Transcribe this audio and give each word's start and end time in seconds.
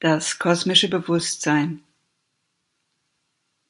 Das 0.00 0.38
kosmische 0.38 0.88
Bewusstsein 0.88 1.82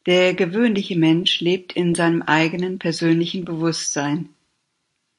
Der 0.04 0.34
gewöhnliche 0.34 0.94
Mensch 0.94 1.40
lebt 1.40 1.72
in 1.72 1.94
seinem 1.94 2.20
eigenen 2.20 2.78
persönlichen 2.78 3.46
Bewusstsein. 3.46 4.28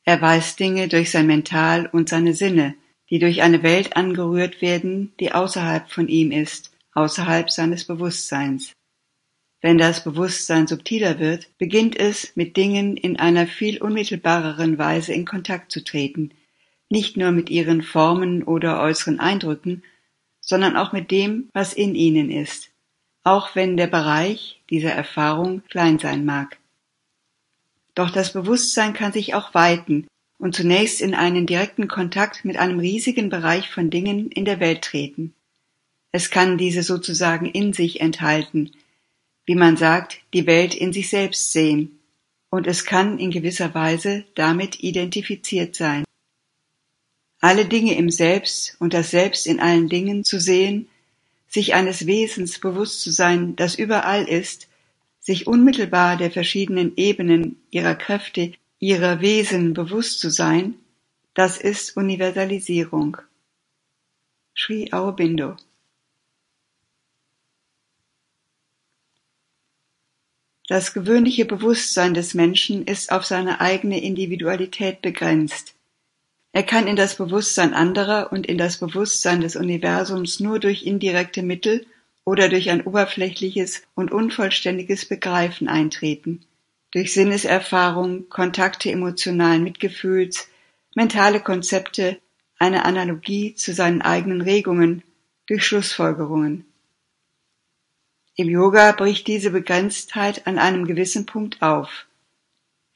Er 0.04 0.22
weiß 0.22 0.56
Dinge 0.56 0.88
durch 0.88 1.10
sein 1.10 1.26
Mental 1.26 1.88
und 1.88 2.10
seine 2.10 2.36
Sinne, 2.36 2.76
die 3.10 3.18
durch 3.18 3.42
eine 3.42 3.64
Welt 3.64 3.98
angerührt 3.98 4.62
werden, 4.62 5.12
die 5.20 5.32
außerhalb 5.32 5.90
von 5.90 6.08
ihm 6.10 6.30
ist, 6.30 6.70
außerhalb 6.94 7.50
seines 7.50 7.86
Bewusstseins. 7.86 8.74
Wenn 9.62 9.80
das 9.80 10.04
Bewusstsein 10.04 10.68
subtiler 10.68 11.18
wird, 11.18 11.48
beginnt 11.58 11.98
es, 11.98 12.36
mit 12.36 12.56
Dingen 12.56 12.98
in 12.98 13.18
einer 13.18 13.48
viel 13.48 13.82
unmittelbareren 13.82 14.78
Weise 14.78 15.14
in 15.14 15.26
Kontakt 15.26 15.72
zu 15.72 15.84
treten, 15.84 16.36
nicht 16.88 17.18
nur 17.18 17.32
mit 17.32 17.50
ihren 17.50 17.82
Formen 17.82 18.44
oder 18.44 18.80
äußeren 18.80 19.20
Eindrücken, 19.20 19.82
sondern 20.50 20.76
auch 20.76 20.94
mit 20.94 21.12
dem, 21.12 21.48
was 21.54 21.74
in 21.74 21.94
ihnen 21.94 22.32
ist, 22.32 22.72
auch 23.24 23.56
wenn 23.56 23.78
der 23.78 23.86
Bereich 23.86 24.60
dieser 24.72 24.92
Erfahrung 24.92 25.62
klein 25.70 26.00
sein 26.00 26.26
mag. 26.26 26.58
Doch 27.94 28.10
das 28.10 28.34
Bewusstsein 28.34 28.94
kann 28.94 29.14
sich 29.14 29.36
auch 29.36 29.54
weiten 29.54 30.08
und 30.40 30.56
zunächst 30.56 31.02
in 31.02 31.14
einen 31.14 31.46
direkten 31.46 31.88
Kontakt 31.88 32.46
mit 32.46 32.58
einem 32.58 32.80
riesigen 32.80 33.30
Bereich 33.30 33.70
von 33.70 33.92
Dingen 33.92 34.32
in 34.32 34.44
der 34.44 34.60
Welt 34.60 34.82
treten. 34.82 35.36
Es 36.12 36.32
kann 36.32 36.58
diese 36.58 36.82
sozusagen 36.82 37.46
in 37.46 37.72
sich 37.72 38.02
enthalten, 38.02 38.72
wie 39.46 39.56
man 39.56 39.78
sagt, 39.78 40.18
die 40.34 40.48
Welt 40.48 40.74
in 40.74 40.94
sich 40.94 41.12
selbst 41.12 41.52
sehen, 41.52 42.00
und 42.50 42.66
es 42.66 42.86
kann 42.86 43.20
in 43.20 43.30
gewisser 43.30 43.76
Weise 43.76 44.26
damit 44.34 44.80
identifiziert 44.80 45.76
sein 45.76 46.06
alle 47.40 47.66
Dinge 47.66 47.96
im 47.96 48.10
Selbst 48.10 48.76
und 48.80 48.94
das 48.94 49.12
Selbst 49.12 49.48
in 49.48 49.60
allen 49.60 49.90
Dingen 49.90 50.24
zu 50.24 50.40
sehen, 50.40 50.88
sich 51.48 51.74
eines 51.74 52.06
Wesens 52.06 52.60
bewusst 52.60 53.02
zu 53.02 53.12
sein, 53.12 53.56
das 53.56 53.76
überall 53.76 54.28
ist, 54.28 54.68
sich 55.20 55.48
unmittelbar 55.48 56.18
der 56.18 56.32
verschiedenen 56.32 56.96
Ebenen 56.96 57.62
ihrer 57.72 57.96
Kräfte, 57.96 58.54
ihrer 58.80 59.22
Wesen 59.22 59.74
bewusst 59.74 60.20
zu 60.20 60.30
sein, 60.30 60.76
das 61.34 61.58
ist 61.58 61.96
Universalisierung. 61.98 63.18
Sri 64.56 64.92
Aurobindo 64.92 65.56
Das 70.68 70.94
gewöhnliche 70.94 71.46
Bewusstsein 71.46 72.14
des 72.14 72.36
Menschen 72.36 72.86
ist 72.86 73.12
auf 73.12 73.26
seine 73.26 73.60
eigene 73.60 74.04
Individualität 74.04 75.02
begrenzt. 75.02 75.74
Er 76.52 76.64
kann 76.64 76.88
in 76.88 76.96
das 76.96 77.16
Bewusstsein 77.16 77.74
anderer 77.74 78.32
und 78.32 78.48
in 78.48 78.58
das 78.58 78.78
Bewusstsein 78.78 79.42
des 79.42 79.56
Universums 79.56 80.40
nur 80.40 80.60
durch 80.60 80.84
indirekte 80.84 81.44
Mittel 81.44 81.86
oder 82.26 82.50
durch 82.50 82.70
ein 82.70 82.82
oberflächliches 82.82 83.84
und 83.96 84.12
unvollständiges 84.12 85.06
Begreifen 85.06 85.68
eintreten, 85.68 86.46
durch 86.92 87.14
Sinneserfahrung, 87.14 88.30
Kontakte 88.30 88.92
emotionalen 88.92 89.64
Mitgefühls, 89.64 90.48
mentale 90.96 91.40
Konzepte, 91.40 92.20
eine 92.58 92.84
Analogie 92.84 93.56
zu 93.56 93.74
seinen 93.74 94.02
eigenen 94.02 94.42
Regungen, 94.42 95.04
durch 95.46 95.66
Schlussfolgerungen. 95.66 96.66
Im 98.36 98.50
Yoga 98.50 98.92
bricht 98.92 99.28
diese 99.28 99.52
Begrenztheit 99.52 100.46
an 100.48 100.60
einem 100.60 100.86
gewissen 100.86 101.26
Punkt 101.26 101.62
auf. 101.62 102.06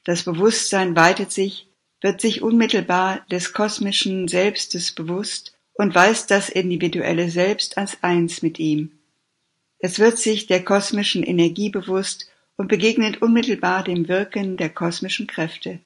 Das 0.05 0.23
Bewusstsein 0.23 0.95
weitet 0.95 1.31
sich 1.31 1.67
wird 2.03 2.19
sich 2.19 2.41
unmittelbar 2.41 3.25
des 3.31 3.53
kosmischen 3.53 4.27
Selbstes 4.27 4.91
bewusst 4.91 5.57
und 5.73 5.95
weiß 5.95 6.27
das 6.27 6.49
individuelle 6.49 7.29
Selbst 7.29 7.77
als 7.77 8.03
eins 8.03 8.41
mit 8.41 8.59
ihm. 8.59 8.91
Es 9.79 9.99
wird 9.99 10.19
sich 10.19 10.45
der 10.45 10.63
kosmischen 10.63 11.23
Energie 11.23 11.69
bewusst 11.69 12.29
und 12.57 12.67
begegnet 12.67 13.21
unmittelbar 13.21 13.83
dem 13.83 14.07
Wirken 14.07 14.57
der 14.57 14.69
kosmischen 14.69 15.27
Kräfte. 15.27 15.79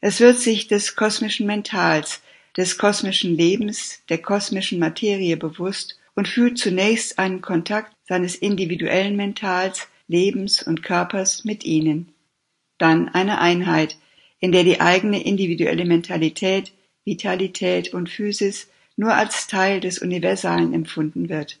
Es 0.00 0.20
wird 0.20 0.38
sich 0.38 0.66
des 0.66 0.96
kosmischen 0.96 1.46
Mentals, 1.46 2.22
des 2.56 2.76
kosmischen 2.76 3.36
Lebens, 3.36 4.02
der 4.08 4.18
kosmischen 4.18 4.78
Materie 4.78 5.36
bewusst 5.36 5.98
und 6.14 6.26
fühlt 6.26 6.58
zunächst 6.58 7.18
einen 7.18 7.40
Kontakt 7.40 7.94
seines 8.08 8.34
individuellen 8.34 9.16
Mentals, 9.16 9.86
Lebens 10.08 10.62
und 10.62 10.82
Körpers 10.82 11.44
mit 11.44 11.64
ihnen. 11.64 12.12
Dann 12.78 13.08
eine 13.08 13.40
Einheit, 13.40 13.96
in 14.40 14.52
der 14.52 14.64
die 14.64 14.80
eigene 14.80 15.22
individuelle 15.22 15.84
Mentalität, 15.84 16.72
Vitalität 17.04 17.94
und 17.94 18.08
Physis 18.08 18.68
nur 18.96 19.14
als 19.14 19.46
Teil 19.46 19.80
des 19.80 19.98
Universalen 19.98 20.74
empfunden 20.74 21.28
wird, 21.28 21.58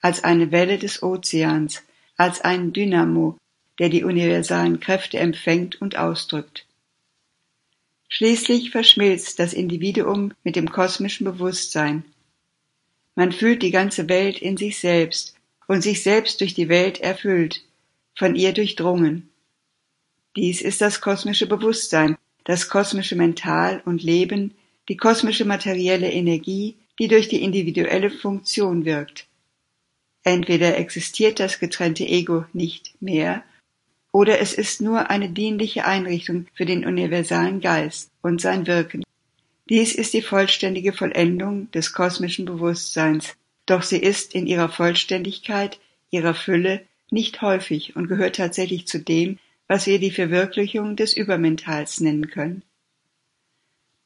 als 0.00 0.22
eine 0.24 0.52
Welle 0.52 0.78
des 0.78 1.02
Ozeans, 1.02 1.82
als 2.16 2.40
ein 2.40 2.72
Dynamo, 2.72 3.36
der 3.78 3.88
die 3.88 4.04
universalen 4.04 4.78
Kräfte 4.78 5.18
empfängt 5.18 5.80
und 5.80 5.96
ausdrückt. 5.96 6.66
Schließlich 8.08 8.70
verschmilzt 8.70 9.38
das 9.38 9.52
Individuum 9.54 10.32
mit 10.44 10.56
dem 10.56 10.70
kosmischen 10.70 11.24
Bewusstsein. 11.24 12.04
Man 13.14 13.32
fühlt 13.32 13.62
die 13.62 13.70
ganze 13.70 14.08
Welt 14.08 14.38
in 14.38 14.56
sich 14.56 14.78
selbst 14.78 15.34
und 15.66 15.82
sich 15.82 16.02
selbst 16.02 16.40
durch 16.40 16.52
die 16.52 16.68
Welt 16.68 17.00
erfüllt, 17.00 17.62
von 18.16 18.34
ihr 18.34 18.52
durchdrungen. 18.52 19.29
Dies 20.40 20.62
ist 20.62 20.80
das 20.80 21.02
kosmische 21.02 21.46
Bewusstsein, 21.46 22.16
das 22.44 22.70
kosmische 22.70 23.14
Mental 23.14 23.82
und 23.84 24.02
Leben, 24.02 24.54
die 24.88 24.96
kosmische 24.96 25.44
materielle 25.44 26.10
Energie, 26.10 26.76
die 26.98 27.08
durch 27.08 27.28
die 27.28 27.42
individuelle 27.42 28.08
Funktion 28.08 28.86
wirkt. 28.86 29.26
Entweder 30.22 30.78
existiert 30.78 31.40
das 31.40 31.58
getrennte 31.58 32.06
Ego 32.06 32.46
nicht 32.54 32.94
mehr, 33.02 33.44
oder 34.12 34.40
es 34.40 34.54
ist 34.54 34.80
nur 34.80 35.10
eine 35.10 35.28
dienliche 35.28 35.84
Einrichtung 35.84 36.46
für 36.54 36.64
den 36.64 36.86
universalen 36.86 37.60
Geist 37.60 38.10
und 38.22 38.40
sein 38.40 38.66
Wirken. 38.66 39.02
Dies 39.68 39.94
ist 39.94 40.14
die 40.14 40.22
vollständige 40.22 40.94
Vollendung 40.94 41.70
des 41.72 41.92
kosmischen 41.92 42.46
Bewusstseins, 42.46 43.36
doch 43.66 43.82
sie 43.82 43.98
ist 43.98 44.34
in 44.34 44.46
ihrer 44.46 44.70
Vollständigkeit, 44.70 45.78
ihrer 46.10 46.32
Fülle 46.32 46.86
nicht 47.10 47.42
häufig 47.42 47.94
und 47.94 48.08
gehört 48.08 48.36
tatsächlich 48.36 48.86
zu 48.86 49.00
dem, 49.00 49.38
was 49.70 49.86
wir 49.86 50.00
die 50.00 50.10
Verwirklichung 50.10 50.96
des 50.96 51.16
Übermentals 51.16 52.00
nennen 52.00 52.28
können. 52.28 52.64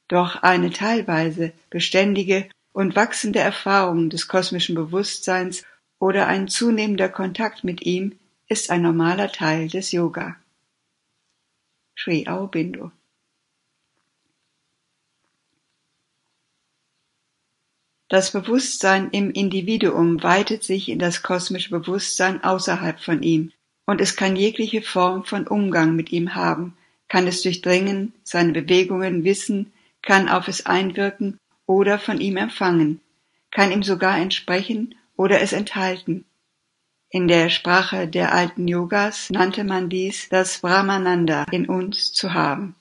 Doch 0.07 0.43
eine 0.43 0.69
teilweise 0.69 1.53
beständige 1.71 2.47
und 2.71 2.95
wachsende 2.95 3.39
Erfahrung 3.39 4.11
des 4.11 4.27
kosmischen 4.27 4.75
Bewusstseins 4.75 5.63
oder 5.97 6.27
ein 6.27 6.47
zunehmender 6.47 7.09
Kontakt 7.09 7.63
mit 7.63 7.81
ihm 7.81 8.15
ist 8.47 8.69
ein 8.69 8.83
normaler 8.83 9.31
Teil 9.31 9.67
des 9.67 9.91
Yoga. 9.91 10.35
Sri 11.97 12.27
Aurobindo 12.27 12.91
Das 18.07 18.33
Bewusstsein 18.33 19.09
im 19.09 19.31
Individuum 19.31 20.21
weitet 20.21 20.63
sich 20.63 20.89
in 20.89 20.99
das 20.99 21.23
kosmische 21.23 21.71
Bewusstsein 21.71 22.43
außerhalb 22.43 22.99
von 22.99 23.23
ihm, 23.23 23.51
und 23.85 24.01
es 24.01 24.15
kann 24.15 24.35
jegliche 24.35 24.81
Form 24.81 25.23
von 25.23 25.47
Umgang 25.47 25.95
mit 25.95 26.11
ihm 26.11 26.35
haben, 26.35 26.75
kann 27.07 27.27
es 27.27 27.41
durchdringen, 27.41 28.13
seine 28.23 28.51
Bewegungen 28.51 29.23
wissen, 29.23 29.71
kann 30.01 30.29
auf 30.29 30.47
es 30.47 30.65
einwirken 30.65 31.39
oder 31.65 31.99
von 31.99 32.19
ihm 32.19 32.37
empfangen, 32.37 32.99
kann 33.51 33.71
ihm 33.71 33.83
sogar 33.83 34.17
entsprechen 34.17 34.95
oder 35.15 35.41
es 35.41 35.53
enthalten. 35.53 36.25
In 37.09 37.27
der 37.27 37.49
Sprache 37.49 38.07
der 38.07 38.33
alten 38.33 38.67
Yogas 38.67 39.29
nannte 39.29 39.63
man 39.63 39.89
dies 39.89 40.27
das 40.29 40.59
Brahmananda 40.59 41.45
in 41.51 41.67
uns 41.67 42.11
zu 42.11 42.33
haben. 42.33 42.75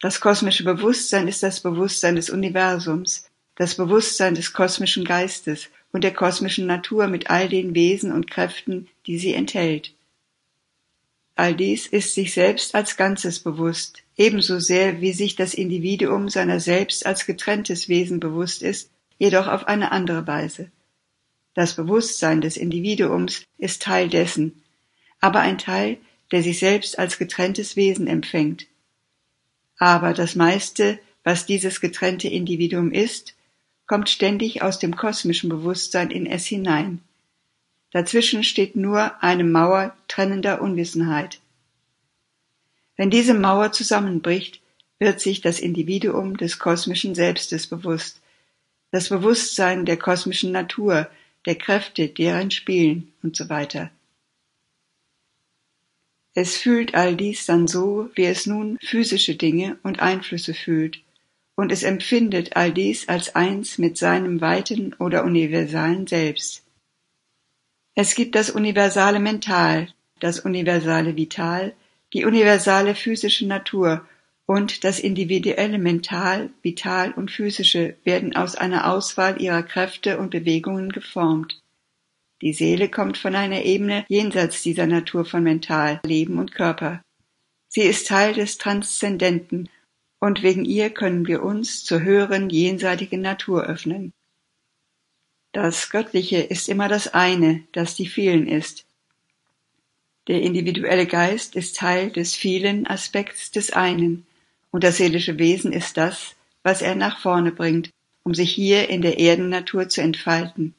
Das 0.00 0.20
kosmische 0.20 0.64
Bewusstsein 0.64 1.28
ist 1.28 1.42
das 1.42 1.60
Bewusstsein 1.60 2.16
des 2.16 2.30
Universums, 2.30 3.28
das 3.56 3.74
Bewusstsein 3.74 4.34
des 4.34 4.54
kosmischen 4.54 5.04
Geistes 5.04 5.68
und 5.92 6.04
der 6.04 6.12
kosmischen 6.12 6.66
Natur 6.66 7.06
mit 7.08 7.30
all 7.30 7.48
den 7.48 7.74
Wesen 7.74 8.12
und 8.12 8.30
Kräften, 8.30 8.88
die 9.06 9.18
sie 9.18 9.34
enthält. 9.34 9.92
All 11.36 11.54
dies 11.54 11.86
ist 11.86 12.14
sich 12.14 12.34
selbst 12.34 12.74
als 12.74 12.96
Ganzes 12.96 13.38
bewusst, 13.38 14.02
ebenso 14.16 14.58
sehr 14.58 15.00
wie 15.00 15.12
sich 15.12 15.36
das 15.36 15.54
Individuum 15.54 16.28
seiner 16.28 16.60
selbst 16.60 17.06
als 17.06 17.24
getrenntes 17.24 17.88
Wesen 17.88 18.20
bewusst 18.20 18.62
ist, 18.62 18.90
jedoch 19.18 19.48
auf 19.48 19.66
eine 19.66 19.92
andere 19.92 20.26
Weise. 20.26 20.70
Das 21.54 21.74
Bewusstsein 21.74 22.40
des 22.40 22.56
Individuums 22.56 23.44
ist 23.58 23.82
Teil 23.82 24.08
dessen, 24.08 24.62
aber 25.20 25.40
ein 25.40 25.58
Teil, 25.58 25.98
der 26.30 26.42
sich 26.42 26.58
selbst 26.58 26.98
als 26.98 27.18
getrenntes 27.18 27.74
Wesen 27.74 28.06
empfängt. 28.06 28.66
Aber 29.78 30.12
das 30.12 30.36
meiste, 30.36 30.98
was 31.24 31.46
dieses 31.46 31.80
getrennte 31.80 32.28
Individuum 32.28 32.92
ist, 32.92 33.34
kommt 33.90 34.08
ständig 34.08 34.62
aus 34.62 34.78
dem 34.78 34.94
kosmischen 34.94 35.50
Bewusstsein 35.50 36.12
in 36.12 36.24
es 36.24 36.46
hinein. 36.46 37.00
Dazwischen 37.90 38.44
steht 38.44 38.76
nur 38.76 39.20
eine 39.20 39.42
Mauer 39.42 39.96
trennender 40.06 40.62
Unwissenheit. 40.62 41.40
Wenn 42.96 43.10
diese 43.10 43.34
Mauer 43.34 43.72
zusammenbricht, 43.72 44.60
wird 45.00 45.20
sich 45.20 45.40
das 45.40 45.58
Individuum 45.58 46.36
des 46.36 46.60
kosmischen 46.60 47.16
Selbstes 47.16 47.66
bewusst, 47.66 48.20
das 48.92 49.08
Bewusstsein 49.08 49.84
der 49.86 49.96
kosmischen 49.96 50.52
Natur, 50.52 51.10
der 51.44 51.56
Kräfte, 51.56 52.06
deren 52.06 52.52
spielen 52.52 53.12
und 53.24 53.34
so 53.34 53.48
weiter. 53.48 53.90
Es 56.34 56.56
fühlt 56.56 56.94
all 56.94 57.16
dies 57.16 57.44
dann 57.44 57.66
so, 57.66 58.08
wie 58.14 58.26
es 58.26 58.46
nun 58.46 58.78
physische 58.80 59.34
Dinge 59.34 59.78
und 59.82 59.98
Einflüsse 59.98 60.54
fühlt, 60.54 61.00
und 61.56 61.72
es 61.72 61.82
empfindet 61.82 62.56
all 62.56 62.72
dies 62.72 63.08
als 63.08 63.34
eins 63.34 63.78
mit 63.78 63.98
seinem 63.98 64.40
weiten 64.40 64.94
oder 64.94 65.24
universalen 65.24 66.06
Selbst. 66.06 66.64
Es 67.94 68.14
gibt 68.14 68.34
das 68.34 68.50
universale 68.50 69.20
Mental, 69.20 69.88
das 70.20 70.40
universale 70.40 71.16
Vital, 71.16 71.74
die 72.12 72.24
universale 72.24 72.94
physische 72.94 73.46
Natur 73.46 74.06
und 74.46 74.84
das 74.84 74.98
individuelle 74.98 75.78
Mental, 75.78 76.50
Vital 76.62 77.12
und 77.12 77.30
Physische 77.30 77.96
werden 78.04 78.34
aus 78.34 78.56
einer 78.56 78.92
Auswahl 78.92 79.40
ihrer 79.40 79.62
Kräfte 79.62 80.18
und 80.18 80.30
Bewegungen 80.30 80.90
geformt. 80.90 81.62
Die 82.42 82.52
Seele 82.52 82.88
kommt 82.88 83.18
von 83.18 83.34
einer 83.34 83.62
Ebene 83.64 84.04
jenseits 84.08 84.62
dieser 84.62 84.86
Natur 84.86 85.24
von 85.24 85.42
Mental, 85.42 86.00
Leben 86.04 86.38
und 86.38 86.52
Körper. 86.52 87.02
Sie 87.68 87.82
ist 87.82 88.08
Teil 88.08 88.34
des 88.34 88.58
Transzendenten 88.58 89.68
und 90.20 90.42
wegen 90.42 90.64
ihr 90.64 90.90
können 90.90 91.26
wir 91.26 91.42
uns 91.42 91.84
zur 91.84 92.02
höheren 92.02 92.50
jenseitigen 92.50 93.22
Natur 93.22 93.64
öffnen. 93.64 94.12
Das 95.52 95.90
Göttliche 95.90 96.36
ist 96.38 96.68
immer 96.68 96.88
das 96.88 97.12
eine, 97.12 97.64
das 97.72 97.96
die 97.96 98.06
vielen 98.06 98.46
ist. 98.46 98.86
Der 100.28 100.42
individuelle 100.42 101.06
Geist 101.06 101.56
ist 101.56 101.76
Teil 101.76 102.10
des 102.10 102.36
vielen 102.36 102.86
Aspekts 102.86 103.50
des 103.50 103.72
einen, 103.72 104.26
und 104.70 104.84
das 104.84 104.98
seelische 104.98 105.38
Wesen 105.38 105.72
ist 105.72 105.96
das, 105.96 106.36
was 106.62 106.82
er 106.82 106.94
nach 106.94 107.18
vorne 107.18 107.50
bringt, 107.50 107.90
um 108.22 108.34
sich 108.34 108.52
hier 108.52 108.88
in 108.88 109.02
der 109.02 109.18
Erdennatur 109.18 109.88
zu 109.88 110.02
entfalten. 110.02 110.74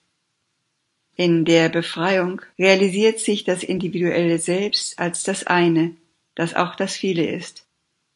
In 1.17 1.43
der 1.43 1.67
Befreiung 1.67 2.41
realisiert 2.57 3.19
sich 3.19 3.43
das 3.43 3.63
individuelle 3.63 4.39
Selbst 4.39 4.97
als 4.97 5.23
das 5.23 5.45
eine, 5.45 5.95
das 6.35 6.53
auch 6.53 6.75
das 6.75 6.95
viele 6.95 7.25
ist. 7.25 7.65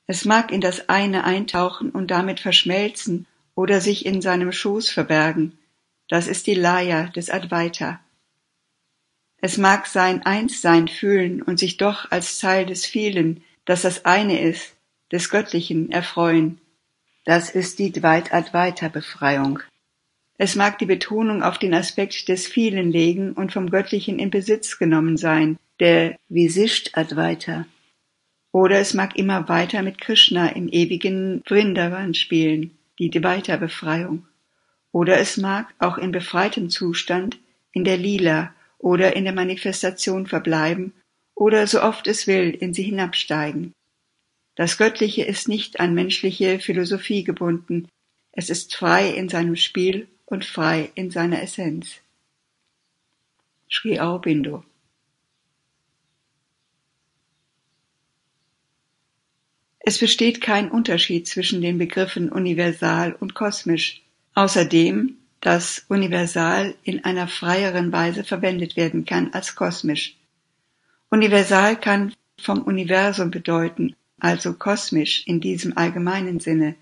Es 0.07 0.25
mag 0.25 0.51
in 0.51 0.61
das 0.61 0.89
eine 0.89 1.23
eintauchen 1.23 1.89
und 1.89 2.11
damit 2.11 2.39
verschmelzen 2.39 3.25
oder 3.55 3.81
sich 3.81 4.05
in 4.05 4.21
seinem 4.21 4.51
Schoß 4.51 4.89
verbergen. 4.89 5.57
Das 6.07 6.27
ist 6.27 6.45
die 6.47 6.53
Laya 6.53 7.07
des 7.07 7.29
Advaita. 7.29 7.99
Es 9.37 9.57
mag 9.57 9.87
sein 9.87 10.25
Einssein 10.25 10.87
fühlen 10.87 11.41
und 11.41 11.59
sich 11.59 11.77
doch 11.77 12.11
als 12.11 12.39
Teil 12.39 12.65
des 12.65 12.85
vielen, 12.85 13.43
das 13.65 13.81
das 13.81 14.05
eine 14.05 14.41
ist, 14.41 14.75
des 15.11 15.29
Göttlichen 15.29 15.91
erfreuen. 15.91 16.59
Das 17.25 17.49
ist 17.49 17.79
die 17.79 17.91
Dvait-Advaita-Befreiung. 17.91 19.59
Es 20.37 20.55
mag 20.55 20.77
die 20.79 20.85
Betonung 20.85 21.43
auf 21.43 21.57
den 21.57 21.73
Aspekt 21.73 22.27
des 22.27 22.45
Vielen 22.45 22.91
legen 22.91 23.33
und 23.33 23.53
vom 23.53 23.69
Göttlichen 23.69 24.19
in 24.19 24.29
Besitz 24.29 24.77
genommen 24.77 25.17
sein, 25.17 25.57
der 25.79 26.17
Visisht 26.27 26.97
Advaita. 26.97 27.65
Oder 28.55 28.79
es 28.79 28.93
mag 28.93 29.17
immer 29.17 29.49
weiter 29.49 29.81
mit 29.81 29.99
Krishna 29.99 30.47
im 30.47 30.69
ewigen 30.69 31.43
Vrindavan 31.45 32.13
spielen, 32.13 32.71
die 32.99 33.09
Dvaita-Befreiung. 33.09 34.25
Oder 34.93 35.17
es 35.17 35.35
mag 35.35 35.73
auch 35.79 35.97
in 35.97 36.13
befreitem 36.13 36.69
Zustand 36.69 37.37
in 37.73 37.83
der 37.83 37.97
Lila 37.97 38.55
oder 38.77 39.17
in 39.17 39.25
der 39.25 39.33
Manifestation 39.33 40.25
verbleiben 40.25 40.93
oder 41.33 41.67
so 41.67 41.81
oft 41.81 42.07
es 42.07 42.27
will 42.27 42.51
in 42.51 42.73
sie 42.73 42.83
hinabsteigen. 42.83 43.73
Das 44.55 44.77
Göttliche 44.77 45.25
ist 45.25 45.49
nicht 45.49 45.81
an 45.81 45.93
menschliche 45.93 46.59
Philosophie 46.59 47.25
gebunden, 47.25 47.89
es 48.31 48.49
ist 48.49 48.73
frei 48.73 49.09
in 49.09 49.27
seinem 49.27 49.57
Spiel 49.57 50.07
und 50.23 50.45
frei 50.45 50.91
in 50.95 51.11
seiner 51.11 51.43
Essenz. 51.43 51.99
Sri 53.69 53.99
Aurobindo 53.99 54.63
Es 59.87 59.99
besteht 59.99 60.41
kein 60.41 60.71
Unterschied 60.71 61.27
zwischen 61.27 61.61
den 61.61 61.77
Begriffen 61.77 62.29
universal 62.29 63.13
und 63.13 63.35
kosmisch, 63.35 64.01
außerdem, 64.33 65.15
dass 65.41 65.85
universal 65.89 66.73
in 66.81 67.05
einer 67.05 67.27
freieren 67.27 67.91
Weise 67.91 68.23
verwendet 68.23 68.77
werden 68.77 69.05
kann 69.05 69.31
als 69.33 69.53
kosmisch. 69.53 70.15
Universal 71.11 71.79
kann 71.79 72.15
vom 72.41 72.63
Universum 72.63 73.29
bedeuten, 73.29 73.95
also 74.19 74.53
kosmisch 74.53 75.21
in 75.27 75.39
diesem 75.39 75.77
allgemeinen 75.77 76.39
Sinne, 76.39 76.73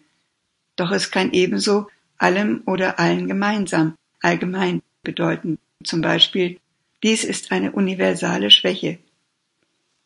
doch 0.77 0.91
es 0.91 1.11
kann 1.11 1.33
ebenso 1.33 1.89
allem 2.17 2.61
oder 2.65 2.99
allen 2.99 3.27
gemeinsam 3.27 3.95
allgemein 4.21 4.81
bedeuten, 5.03 5.59
zum 5.83 5.99
Beispiel 5.99 6.57
dies 7.03 7.25
ist 7.25 7.51
eine 7.51 7.73
universale 7.73 8.49
Schwäche. 8.49 8.99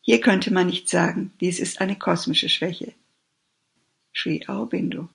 Hier 0.10 0.22
könnte 0.22 0.54
man 0.54 0.68
nicht 0.68 0.88
sagen, 0.88 1.34
dies 1.42 1.60
ist 1.60 1.82
eine 1.82 1.98
kosmische 1.98 2.48
Schwäche. 2.48 2.94
Sri 4.16 4.42
Aurobindo 4.48 5.10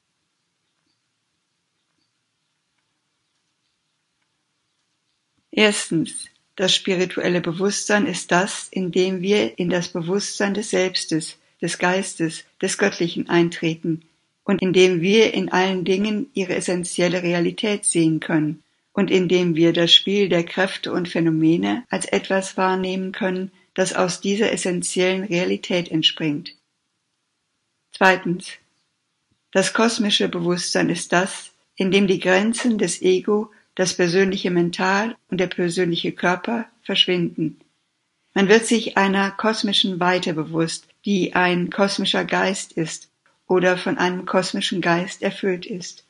Erstens. 5.51 6.29
Das 6.57 6.75
spirituelle 6.75 7.41
Bewusstsein 7.41 8.05
ist 8.05 8.31
das, 8.31 8.69
in 8.71 8.93
dem 8.93 9.23
wir 9.23 9.59
in 9.59 9.71
das 9.71 9.89
Bewusstsein 9.89 10.53
des 10.53 10.69
Selbstes, 10.69 11.39
des 11.63 11.79
Geistes, 11.79 12.45
des 12.61 12.77
Göttlichen 12.77 13.31
eintreten 13.31 14.03
und 14.45 14.61
in 14.61 14.75
dem 14.75 15.01
wir 15.01 15.33
in 15.33 15.51
allen 15.51 15.87
Dingen 15.87 16.31
ihre 16.35 16.55
essentielle 16.55 17.23
Realität 17.23 17.87
sehen 17.87 18.21
können 18.21 18.63
und 18.93 19.11
in 19.11 19.29
dem 19.29 19.57
wir 19.57 19.73
das 19.73 19.95
Spiel 19.95 20.29
der 20.29 20.45
Kräfte 20.45 20.93
und 20.93 21.09
Phänomene 21.09 21.85
als 21.89 22.05
etwas 22.05 22.59
wahrnehmen 22.59 23.13
können, 23.13 23.51
das 23.75 23.95
aus 23.95 24.21
dieser 24.21 24.53
essentiellen 24.53 25.25
Realität 25.25 25.91
entspringt. 25.91 26.55
Zweitens. 27.93 28.53
Das 29.51 29.75
kosmische 29.75 30.29
Bewusstsein 30.29 30.89
ist 30.89 31.13
das, 31.13 31.53
in 31.77 31.91
dem 31.91 32.07
die 32.07 32.21
Grenzen 32.21 32.79
des 32.79 33.03
Ego 33.03 33.51
das 33.75 33.95
persönliche 33.95 34.51
Mental 34.51 35.17
und 35.29 35.39
der 35.39 35.47
persönliche 35.47 36.13
Körper 36.13 36.67
verschwinden. 36.83 37.61
Man 38.35 38.49
wird 38.49 38.67
sich 38.67 38.97
einer 38.97 39.31
kosmischen 39.31 40.01
Weite 40.01 40.33
bewusst, 40.33 40.87
die 41.05 41.35
ein 41.35 41.71
kosmischer 41.71 42.25
Geist 42.25 42.73
ist 42.73 43.11
oder 43.47 43.77
von 43.77 43.99
einem 43.99 44.25
kosmischen 44.25 44.81
Geist 44.81 45.23
erfüllt 45.23 45.67
ist. 45.67 46.05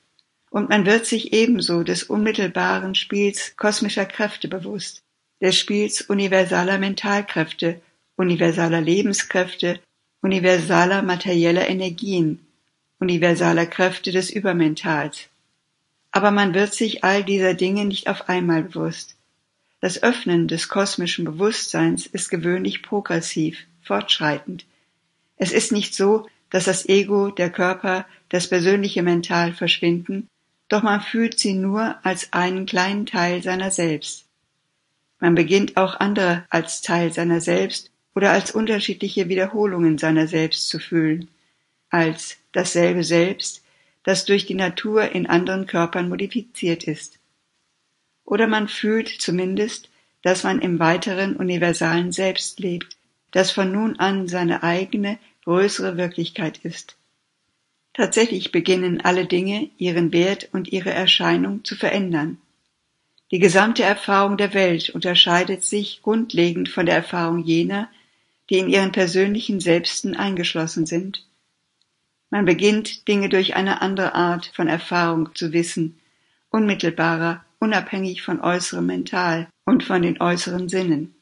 Und 0.51 0.69
man 0.69 0.87
wird 0.87 1.07
sich 1.07 1.33
ebenso 1.33 1.83
des 1.83 2.05
unmittelbaren 2.05 2.95
Spiels 2.95 3.57
kosmischer 3.57 4.05
Kräfte 4.05 4.49
bewusst, 4.49 5.03
des 5.43 5.59
Spiels 5.59 6.01
universaler 6.01 6.79
Mentalkräfte, 6.79 7.83
universaler 8.17 8.81
Lebenskräfte, 8.81 9.81
universaler 10.23 11.03
materieller 11.03 11.69
Energien, 11.69 12.39
universaler 12.99 13.67
Kräfte 13.67 14.13
des 14.13 14.31
Übermentals 14.31 15.29
aber 16.13 16.31
man 16.31 16.55
wird 16.55 16.75
sich 16.75 17.03
all 17.03 17.25
dieser 17.25 17.55
Dinge 17.55 17.87
nicht 17.87 18.09
auf 18.09 18.29
einmal 18.29 18.63
bewusst. 18.63 19.17
Das 19.81 20.03
Öffnen 20.03 20.47
des 20.47 20.69
kosmischen 20.69 21.25
Bewusstseins 21.25 22.07
ist 22.07 22.29
gewöhnlich 22.29 22.83
progressiv, 22.83 23.59
fortschreitend. 23.83 24.67
Es 25.37 25.51
ist 25.51 25.73
nicht 25.73 25.95
so, 25.95 26.29
dass 26.51 26.67
das 26.67 26.89
Ego, 26.89 27.31
der 27.31 27.51
Körper, 27.51 28.07
das 28.29 28.47
persönliche 28.47 29.03
Mental 29.03 29.55
verschwinden, 29.55 30.29
doch 30.69 30.83
man 30.83 31.01
fühlt 31.01 31.39
sie 31.39 31.55
nur 31.55 31.97
als 32.05 32.33
einen 32.33 32.67
kleinen 32.67 33.07
Teil 33.07 33.43
seiner 33.43 33.71
selbst. 33.71 34.27
Man 35.23 35.37
beginnt 35.37 35.77
auch 35.77 36.01
andere 36.01 36.45
als 36.51 36.83
Teil 36.83 37.13
seiner 37.13 37.41
selbst 37.41 37.93
oder 38.13 38.33
als 38.33 38.51
unterschiedliche 38.51 39.29
Wiederholungen 39.29 39.97
seiner 39.97 40.27
selbst 40.27 40.69
zu 40.69 40.81
fühlen, 40.81 41.29
als 41.91 42.39
dasselbe 42.51 43.05
Selbst, 43.05 43.63
das 44.03 44.25
durch 44.25 44.47
die 44.47 44.57
Natur 44.57 45.13
in 45.13 45.29
anderen 45.29 45.69
Körpern 45.69 46.09
modifiziert 46.09 46.83
ist. 46.83 47.21
Oder 48.25 48.49
man 48.49 48.67
fühlt 48.67 49.11
zumindest, 49.11 49.91
dass 50.23 50.43
man 50.43 50.61
im 50.61 50.81
weiteren 50.81 51.37
universalen 51.37 52.11
Selbst 52.11 52.59
lebt, 52.59 52.97
das 53.31 53.53
von 53.53 53.71
nun 53.71 54.01
an 54.01 54.27
seine 54.27 54.65
eigene, 54.65 55.21
größere 55.45 55.97
Wirklichkeit 55.97 56.59
ist. 56.65 56.97
Tatsächlich 57.93 58.51
beginnen 58.51 59.01
alle 59.01 59.27
Dinge 59.27 59.71
ihren 59.79 60.13
Wert 60.13 60.49
und 60.51 60.73
ihre 60.73 60.91
Erscheinung 60.91 61.63
zu 61.63 61.77
verändern. 61.77 62.39
Die 63.33 63.39
gesamte 63.39 63.83
Erfahrung 63.83 64.37
der 64.37 64.53
Welt 64.53 64.91
unterscheidet 64.91 65.65
sich 65.65 66.03
grundlegend 66.03 66.69
von 66.69 66.85
der 66.85 66.97
Erfahrung 66.97 67.39
jener, 67.39 67.89
die 68.51 68.59
in 68.59 68.69
ihren 68.69 68.93
persönlichen 68.93 69.59
Selbsten 69.59 70.15
eingeschlossen 70.15 70.85
sind. 70.85 71.27
Man 72.29 72.45
beginnt, 72.45 73.09
Dinge 73.09 73.31
durch 73.31 73.57
eine 73.57 73.81
andere 73.81 74.15
Art 74.15 74.53
von 74.55 74.69
Erfahrung 74.69 75.35
zu 75.35 75.55
wissen, 75.55 75.99
unmittelbarer, 76.51 77.43
unabhängig 77.59 78.21
von 78.21 78.39
äußerem 78.39 78.85
Mental 78.85 79.49
und 79.65 79.83
von 79.83 80.03
den 80.03 80.21
äußeren 80.21 80.69
Sinnen. 80.69 81.15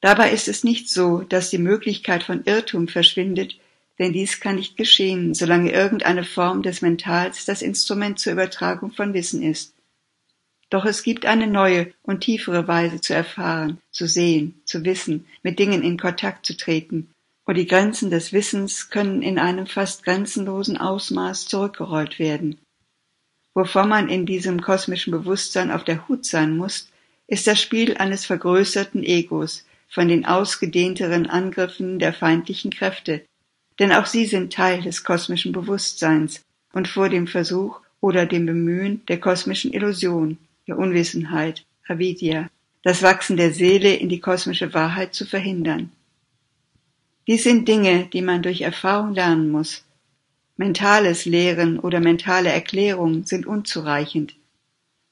Dabei 0.00 0.32
ist 0.32 0.48
es 0.48 0.64
nicht 0.64 0.88
so, 0.88 1.20
dass 1.20 1.50
die 1.50 1.58
Möglichkeit 1.58 2.22
von 2.22 2.44
Irrtum 2.46 2.88
verschwindet, 2.88 3.58
denn 3.98 4.14
dies 4.14 4.40
kann 4.40 4.54
nicht 4.54 4.78
geschehen, 4.78 5.34
solange 5.34 5.70
irgendeine 5.70 6.24
Form 6.24 6.62
des 6.62 6.80
Mentals 6.80 7.44
das 7.44 7.60
Instrument 7.60 8.18
zur 8.18 8.32
Übertragung 8.32 8.92
von 8.92 9.12
Wissen 9.12 9.42
ist. 9.42 9.74
Doch 10.70 10.84
es 10.84 11.02
gibt 11.02 11.26
eine 11.26 11.48
neue 11.48 11.92
und 12.02 12.20
tiefere 12.20 12.68
Weise 12.68 13.00
zu 13.00 13.12
erfahren, 13.12 13.78
zu 13.90 14.06
sehen, 14.06 14.60
zu 14.64 14.84
wissen, 14.84 15.26
mit 15.42 15.58
Dingen 15.58 15.82
in 15.82 15.98
Kontakt 15.98 16.46
zu 16.46 16.56
treten, 16.56 17.10
und 17.44 17.56
die 17.56 17.66
Grenzen 17.66 18.10
des 18.10 18.32
Wissens 18.32 18.90
können 18.90 19.22
in 19.22 19.38
einem 19.40 19.66
fast 19.66 20.04
grenzenlosen 20.04 20.76
Ausmaß 20.76 21.46
zurückgerollt 21.46 22.20
werden. 22.20 22.58
Wovor 23.54 23.86
man 23.86 24.08
in 24.08 24.26
diesem 24.26 24.62
kosmischen 24.62 25.10
Bewusstsein 25.10 25.72
auf 25.72 25.82
der 25.82 26.06
Hut 26.06 26.24
sein 26.24 26.56
muss, 26.56 26.88
ist 27.26 27.48
das 27.48 27.60
Spiel 27.60 27.96
eines 27.96 28.24
vergrößerten 28.24 29.02
Egos 29.02 29.66
von 29.88 30.06
den 30.06 30.24
ausgedehnteren 30.24 31.26
Angriffen 31.26 31.98
der 31.98 32.12
feindlichen 32.12 32.70
Kräfte, 32.70 33.24
denn 33.80 33.90
auch 33.90 34.06
sie 34.06 34.26
sind 34.26 34.52
Teil 34.52 34.82
des 34.82 35.02
kosmischen 35.02 35.50
Bewusstseins 35.50 36.44
und 36.72 36.86
vor 36.86 37.08
dem 37.08 37.26
Versuch 37.26 37.80
oder 38.00 38.26
dem 38.26 38.46
Bemühen 38.46 39.04
der 39.06 39.18
kosmischen 39.18 39.72
Illusion, 39.72 40.38
der 40.70 40.78
Unwissenheit, 40.78 41.66
Avidya, 41.86 42.48
das 42.82 43.02
Wachsen 43.02 43.36
der 43.36 43.52
Seele 43.52 43.92
in 43.94 44.08
die 44.08 44.20
kosmische 44.20 44.72
Wahrheit 44.72 45.14
zu 45.14 45.26
verhindern. 45.26 45.90
Dies 47.26 47.42
sind 47.42 47.68
Dinge, 47.68 48.06
die 48.12 48.22
man 48.22 48.42
durch 48.42 48.62
Erfahrung 48.62 49.14
lernen 49.14 49.50
muss. 49.50 49.84
Mentales 50.56 51.24
Lehren 51.26 51.78
oder 51.78 52.00
mentale 52.00 52.50
Erklärung 52.50 53.24
sind 53.24 53.46
unzureichend. 53.46 54.36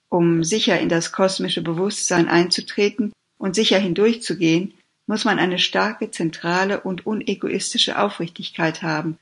Um 0.08 0.44
sicher 0.44 0.78
in 0.80 0.88
das 0.88 1.12
kosmische 1.12 1.62
Bewusstsein 1.62 2.28
einzutreten 2.28 3.12
und 3.36 3.54
sicher 3.54 3.78
hindurchzugehen, 3.78 4.74
muss 5.06 5.24
man 5.24 5.38
eine 5.38 5.58
starke, 5.58 6.10
zentrale 6.10 6.80
und 6.80 7.04
unegoistische 7.04 7.98
Aufrichtigkeit 7.98 8.82
haben 8.82 9.18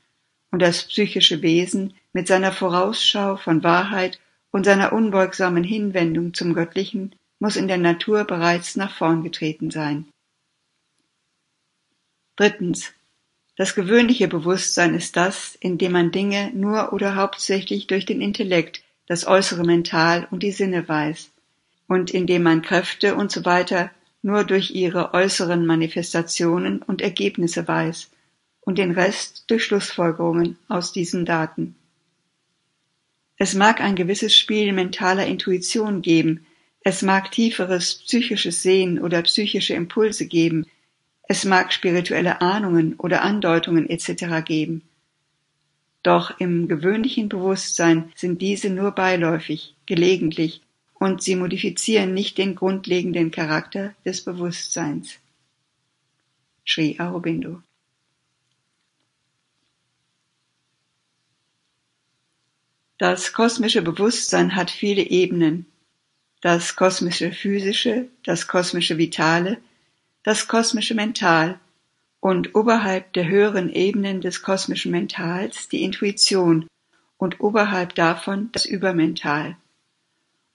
und 0.51 0.61
das 0.61 0.83
psychische 0.83 1.41
Wesen 1.41 1.93
mit 2.13 2.27
seiner 2.27 2.51
Vorausschau 2.51 3.37
von 3.37 3.63
Wahrheit 3.63 4.19
und 4.51 4.65
seiner 4.65 4.93
unbeugsamen 4.93 5.63
Hinwendung 5.63 6.33
zum 6.33 6.53
Göttlichen 6.53 7.15
muss 7.39 7.55
in 7.55 7.67
der 7.67 7.77
Natur 7.77 8.23
bereits 8.23 8.75
nach 8.75 8.95
vorn 8.95 9.23
getreten 9.23 9.71
sein. 9.71 10.05
Drittens. 12.35 12.93
Das 13.55 13.73
gewöhnliche 13.73 14.27
Bewusstsein 14.27 14.93
ist 14.93 15.17
das, 15.17 15.55
in 15.55 15.79
dem 15.79 15.91
man 15.91 16.11
Dinge 16.11 16.51
nur 16.53 16.93
oder 16.93 17.15
hauptsächlich 17.15 17.87
durch 17.87 18.05
den 18.05 18.21
Intellekt, 18.21 18.83
das 19.07 19.25
äußere 19.25 19.63
Mental 19.63 20.27
und 20.29 20.43
die 20.43 20.51
Sinne 20.51 20.87
weiß, 20.87 21.31
und 21.87 22.11
in 22.11 22.27
dem 22.27 22.43
man 22.43 22.61
Kräfte 22.61 23.15
und 23.15 23.31
so 23.31 23.45
weiter 23.45 23.89
nur 24.21 24.43
durch 24.43 24.71
ihre 24.71 25.13
äußeren 25.13 25.65
Manifestationen 25.65 26.81
und 26.81 27.01
Ergebnisse 27.01 27.67
weiß 27.67 28.11
und 28.61 28.77
den 28.77 28.91
Rest 28.91 29.45
durch 29.47 29.63
Schlussfolgerungen 29.63 30.57
aus 30.67 30.91
diesen 30.91 31.25
Daten. 31.25 31.75
Es 33.37 33.53
mag 33.53 33.81
ein 33.81 33.95
gewisses 33.95 34.35
Spiel 34.35 34.73
mentaler 34.73 35.27
Intuition 35.27 36.01
geben, 36.01 36.45
es 36.81 37.01
mag 37.01 37.31
tieferes 37.31 37.95
psychisches 37.95 38.63
Sehen 38.63 38.99
oder 38.99 39.21
psychische 39.21 39.73
Impulse 39.73 40.25
geben, 40.25 40.65
es 41.27 41.45
mag 41.45 41.71
spirituelle 41.71 42.41
Ahnungen 42.41 42.95
oder 42.95 43.21
Andeutungen 43.21 43.89
etc. 43.89 44.43
geben. 44.43 44.81
Doch 46.01 46.39
im 46.39 46.67
gewöhnlichen 46.67 47.29
Bewusstsein 47.29 48.11
sind 48.15 48.41
diese 48.41 48.69
nur 48.69 48.91
beiläufig, 48.91 49.75
gelegentlich 49.85 50.61
und 50.93 51.21
sie 51.21 51.35
modifizieren 51.35 52.13
nicht 52.13 52.37
den 52.37 52.55
grundlegenden 52.55 53.29
Charakter 53.29 53.93
des 54.05 54.23
Bewusstseins. 54.23 55.19
Sri 56.65 56.95
Aurobindo 56.99 57.61
Das 62.97 63.31
kosmische 63.31 63.83
Bewusstsein 63.83 64.55
hat 64.55 64.71
viele 64.71 65.03
Ebenen. 65.03 65.67
Das 66.41 66.75
kosmische 66.75 67.31
Physische, 67.31 68.07
das 68.23 68.47
kosmische 68.47 68.97
Vitale, 68.97 69.57
das 70.23 70.47
kosmische 70.47 70.95
Mental 70.95 71.59
und 72.19 72.55
oberhalb 72.55 73.13
der 73.13 73.27
höheren 73.27 73.71
Ebenen 73.71 74.21
des 74.21 74.41
kosmischen 74.41 74.91
Mentals 74.91 75.69
die 75.69 75.83
Intuition 75.83 76.67
und 77.17 77.39
oberhalb 77.39 77.93
davon 77.95 78.49
das 78.51 78.65
Übermental 78.65 79.57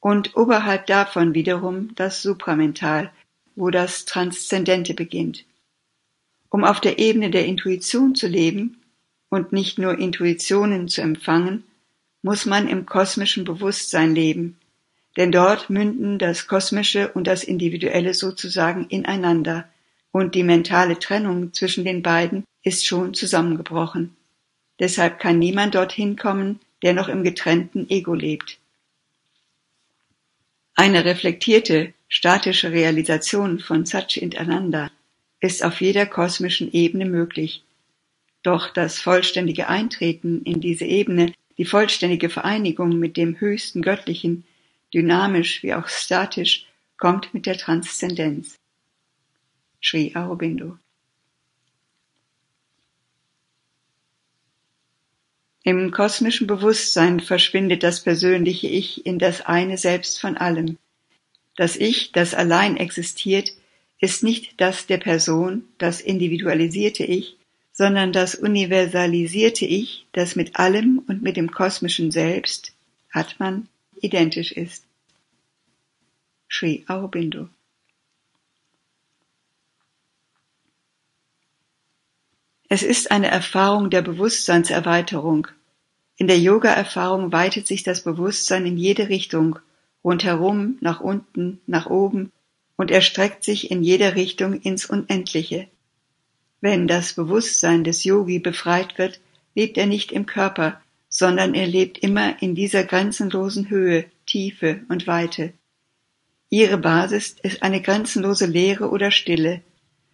und 0.00 0.36
oberhalb 0.36 0.86
davon 0.86 1.34
wiederum 1.34 1.94
das 1.94 2.22
Supramental, 2.22 3.12
wo 3.54 3.70
das 3.70 4.04
Transzendente 4.04 4.94
beginnt. 4.94 5.44
Um 6.50 6.64
auf 6.64 6.80
der 6.80 6.98
Ebene 6.98 7.30
der 7.30 7.46
Intuition 7.46 8.16
zu 8.16 8.26
leben 8.26 8.82
und 9.28 9.52
nicht 9.52 9.78
nur 9.78 9.96
Intuitionen 9.96 10.88
zu 10.88 11.02
empfangen, 11.02 11.64
muss 12.22 12.46
man 12.46 12.68
im 12.68 12.86
kosmischen 12.86 13.44
Bewusstsein 13.44 14.14
leben, 14.14 14.56
denn 15.16 15.32
dort 15.32 15.68
münden 15.68 16.18
das 16.18 16.46
Kosmische 16.46 17.08
und 17.12 17.26
das 17.26 17.44
Individuelle 17.44 18.14
sozusagen 18.14 18.86
ineinander, 18.88 19.68
und 20.12 20.34
die 20.34 20.42
mentale 20.42 20.98
Trennung 20.98 21.52
zwischen 21.54 21.84
den 21.84 22.02
beiden 22.02 22.44
ist 22.62 22.86
schon 22.86 23.14
zusammengebrochen. 23.14 24.14
Deshalb 24.78 25.18
kann 25.18 25.38
niemand 25.38 25.74
dorthin 25.74 26.16
kommen, 26.16 26.60
der 26.82 26.92
noch 26.92 27.08
im 27.08 27.24
getrennten 27.24 27.88
Ego 27.88 28.14
lebt. 28.14 28.58
Eine 30.74 31.04
reflektierte, 31.04 31.92
statische 32.08 32.72
Realisation 32.72 33.58
von 33.58 33.86
Satchit 33.86 34.38
Ananda 34.38 34.90
ist 35.40 35.64
auf 35.64 35.80
jeder 35.80 36.06
kosmischen 36.06 36.72
Ebene 36.72 37.06
möglich. 37.06 37.62
Doch 38.42 38.70
das 38.70 38.98
vollständige 38.98 39.68
Eintreten 39.68 40.42
in 40.42 40.60
diese 40.60 40.84
Ebene, 40.84 41.32
die 41.58 41.64
vollständige 41.64 42.30
Vereinigung 42.30 42.98
mit 42.98 43.16
dem 43.16 43.38
höchsten 43.38 43.82
Göttlichen, 43.82 44.44
dynamisch 44.92 45.62
wie 45.62 45.74
auch 45.74 45.88
statisch, 45.88 46.66
kommt 46.96 47.34
mit 47.34 47.46
der 47.46 47.58
Transzendenz. 47.58 48.58
Sri 49.82 50.12
Aurobindo 50.14 50.78
Im 55.64 55.92
kosmischen 55.92 56.48
Bewusstsein 56.48 57.20
verschwindet 57.20 57.84
das 57.84 58.02
persönliche 58.02 58.66
Ich 58.66 59.06
in 59.06 59.20
das 59.20 59.42
eine 59.42 59.78
Selbst 59.78 60.20
von 60.20 60.36
allem. 60.36 60.78
Das 61.56 61.76
Ich, 61.76 62.10
das 62.10 62.34
allein 62.34 62.76
existiert, 62.76 63.52
ist 64.00 64.24
nicht 64.24 64.60
das 64.60 64.86
der 64.86 64.98
Person, 64.98 65.68
das 65.78 66.00
individualisierte 66.00 67.04
Ich, 67.04 67.36
sondern 67.82 68.12
das 68.12 68.36
universalisierte 68.36 69.64
Ich, 69.64 70.06
das 70.12 70.36
mit 70.36 70.54
allem 70.54 71.02
und 71.08 71.20
mit 71.20 71.36
dem 71.36 71.50
kosmischen 71.50 72.12
Selbst, 72.12 72.74
Atman, 73.10 73.66
identisch 74.00 74.52
ist. 74.52 74.84
Sri 76.48 76.84
Aurobindo 76.86 77.48
Es 82.68 82.84
ist 82.84 83.10
eine 83.10 83.26
Erfahrung 83.26 83.90
der 83.90 84.02
Bewusstseinserweiterung. 84.02 85.48
In 86.16 86.28
der 86.28 86.38
Yoga-Erfahrung 86.38 87.32
weitet 87.32 87.66
sich 87.66 87.82
das 87.82 88.04
Bewusstsein 88.04 88.64
in 88.64 88.78
jede 88.78 89.08
Richtung, 89.08 89.58
rundherum, 90.04 90.78
nach 90.80 91.00
unten, 91.00 91.60
nach 91.66 91.86
oben 91.86 92.30
und 92.76 92.92
erstreckt 92.92 93.42
sich 93.42 93.72
in 93.72 93.82
jeder 93.82 94.14
Richtung 94.14 94.60
ins 94.60 94.86
Unendliche. 94.86 95.66
Wenn 96.62 96.86
das 96.86 97.14
Bewusstsein 97.14 97.82
des 97.82 98.04
Yogi 98.04 98.38
befreit 98.38 98.96
wird, 98.96 99.20
lebt 99.56 99.76
er 99.76 99.86
nicht 99.86 100.12
im 100.12 100.26
Körper, 100.26 100.80
sondern 101.08 101.54
er 101.54 101.66
lebt 101.66 101.98
immer 101.98 102.40
in 102.40 102.54
dieser 102.54 102.84
grenzenlosen 102.84 103.68
Höhe, 103.68 104.04
Tiefe 104.26 104.80
und 104.88 105.08
Weite. 105.08 105.52
Ihre 106.50 106.78
Basis 106.78 107.34
ist 107.42 107.64
eine 107.64 107.82
grenzenlose 107.82 108.46
Leere 108.46 108.90
oder 108.90 109.10
Stille, 109.10 109.60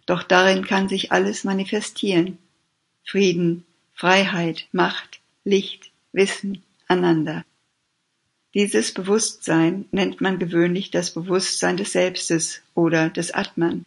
doch 0.07 0.23
darin 0.23 0.65
kann 0.65 0.89
sich 0.89 1.11
alles 1.11 1.43
manifestieren. 1.43 2.39
Frieden, 3.03 3.63
Freiheit, 3.93 4.67
Macht, 4.71 5.19
Licht, 5.43 5.91
Wissen, 6.13 6.63
Ananda. 6.87 7.45
Dieses 8.55 8.91
Bewusstsein 8.91 9.85
nennt 9.91 10.19
man 10.19 10.39
gewöhnlich 10.39 10.89
das 10.89 11.11
Bewusstsein 11.13 11.77
des 11.77 11.91
Selbstes 11.91 12.63
oder 12.73 13.09
des 13.09 13.31
Atman, 13.31 13.85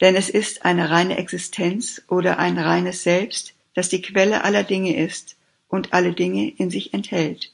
denn 0.00 0.16
es 0.16 0.28
ist 0.28 0.64
eine 0.64 0.90
reine 0.90 1.18
Existenz 1.18 2.02
oder 2.08 2.38
ein 2.38 2.58
reines 2.58 3.02
Selbst, 3.02 3.54
das 3.74 3.88
die 3.88 4.02
Quelle 4.02 4.44
aller 4.44 4.64
Dinge 4.64 4.96
ist 4.96 5.36
und 5.68 5.92
alle 5.92 6.12
Dinge 6.12 6.50
in 6.50 6.70
sich 6.70 6.94
enthält. 6.94 7.52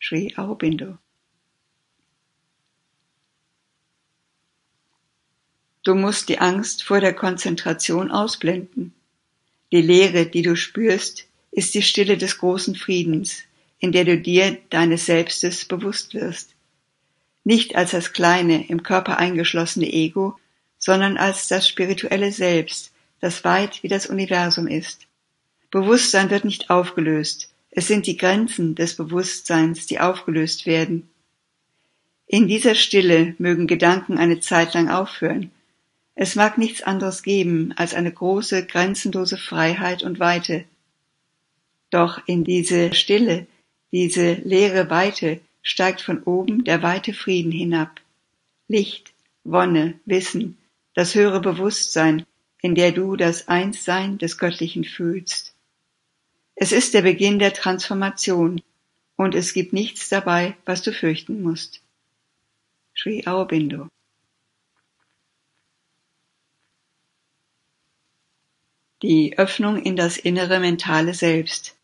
Sri 0.00 0.34
Aurobindo 0.36 0.98
Du 5.84 5.96
musst 5.96 6.28
die 6.28 6.38
Angst 6.38 6.84
vor 6.84 7.00
der 7.00 7.12
Konzentration 7.12 8.10
ausblenden. 8.12 8.94
Die 9.72 9.82
Leere, 9.82 10.26
die 10.26 10.42
du 10.42 10.54
spürst, 10.54 11.26
ist 11.50 11.74
die 11.74 11.82
Stille 11.82 12.16
des 12.16 12.38
großen 12.38 12.76
Friedens, 12.76 13.42
in 13.80 13.90
der 13.90 14.04
du 14.04 14.16
dir 14.16 14.58
deines 14.70 15.06
Selbstes 15.06 15.64
bewusst 15.64 16.14
wirst. 16.14 16.54
Nicht 17.42 17.74
als 17.74 17.90
das 17.90 18.12
kleine, 18.12 18.68
im 18.68 18.84
Körper 18.84 19.18
eingeschlossene 19.18 19.92
Ego, 19.92 20.38
sondern 20.84 21.16
als 21.16 21.46
das 21.46 21.68
spirituelle 21.68 22.32
Selbst, 22.32 22.90
das 23.20 23.44
weit 23.44 23.84
wie 23.84 23.88
das 23.88 24.06
Universum 24.06 24.66
ist. 24.66 25.06
Bewusstsein 25.70 26.28
wird 26.28 26.44
nicht 26.44 26.70
aufgelöst, 26.70 27.50
es 27.70 27.86
sind 27.86 28.08
die 28.08 28.16
Grenzen 28.16 28.74
des 28.74 28.96
Bewusstseins, 28.96 29.86
die 29.86 30.00
aufgelöst 30.00 30.66
werden. 30.66 31.08
In 32.26 32.48
dieser 32.48 32.74
Stille 32.74 33.36
mögen 33.38 33.68
Gedanken 33.68 34.18
eine 34.18 34.40
Zeit 34.40 34.74
lang 34.74 34.88
aufhören. 34.90 35.52
Es 36.16 36.34
mag 36.34 36.58
nichts 36.58 36.82
anderes 36.82 37.22
geben 37.22 37.72
als 37.76 37.94
eine 37.94 38.10
große, 38.10 38.66
grenzenlose 38.66 39.38
Freiheit 39.38 40.02
und 40.02 40.18
Weite. 40.18 40.64
Doch 41.90 42.20
in 42.26 42.42
diese 42.42 42.92
Stille, 42.92 43.46
diese 43.92 44.32
leere 44.32 44.90
Weite 44.90 45.40
steigt 45.62 46.00
von 46.00 46.24
oben 46.24 46.64
der 46.64 46.82
weite 46.82 47.14
Frieden 47.14 47.52
hinab. 47.52 48.00
Licht, 48.66 49.12
Wonne, 49.44 49.94
Wissen, 50.06 50.58
das 50.94 51.14
höhere 51.14 51.40
Bewusstsein, 51.40 52.26
in 52.60 52.74
der 52.74 52.92
du 52.92 53.16
das 53.16 53.48
Einssein 53.48 54.18
des 54.18 54.38
Göttlichen 54.38 54.84
fühlst. 54.84 55.54
Es 56.54 56.72
ist 56.72 56.94
der 56.94 57.02
Beginn 57.02 57.38
der 57.38 57.52
Transformation 57.52 58.62
und 59.16 59.34
es 59.34 59.52
gibt 59.52 59.72
nichts 59.72 60.08
dabei, 60.08 60.56
was 60.64 60.82
du 60.82 60.92
fürchten 60.92 61.42
musst. 61.42 61.80
Sri 62.94 63.26
Aurobindo 63.26 63.88
Die 69.02 69.36
Öffnung 69.36 69.82
in 69.82 69.96
das 69.96 70.16
innere 70.16 70.60
mentale 70.60 71.14
Selbst. 71.14 71.74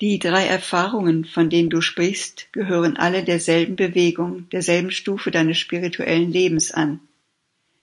Die 0.00 0.18
drei 0.18 0.44
Erfahrungen, 0.44 1.24
von 1.24 1.50
denen 1.50 1.70
du 1.70 1.80
sprichst, 1.80 2.52
gehören 2.52 2.96
alle 2.96 3.22
derselben 3.22 3.76
Bewegung, 3.76 4.48
derselben 4.50 4.90
Stufe 4.90 5.30
deines 5.30 5.58
spirituellen 5.58 6.32
Lebens 6.32 6.72
an. 6.72 7.00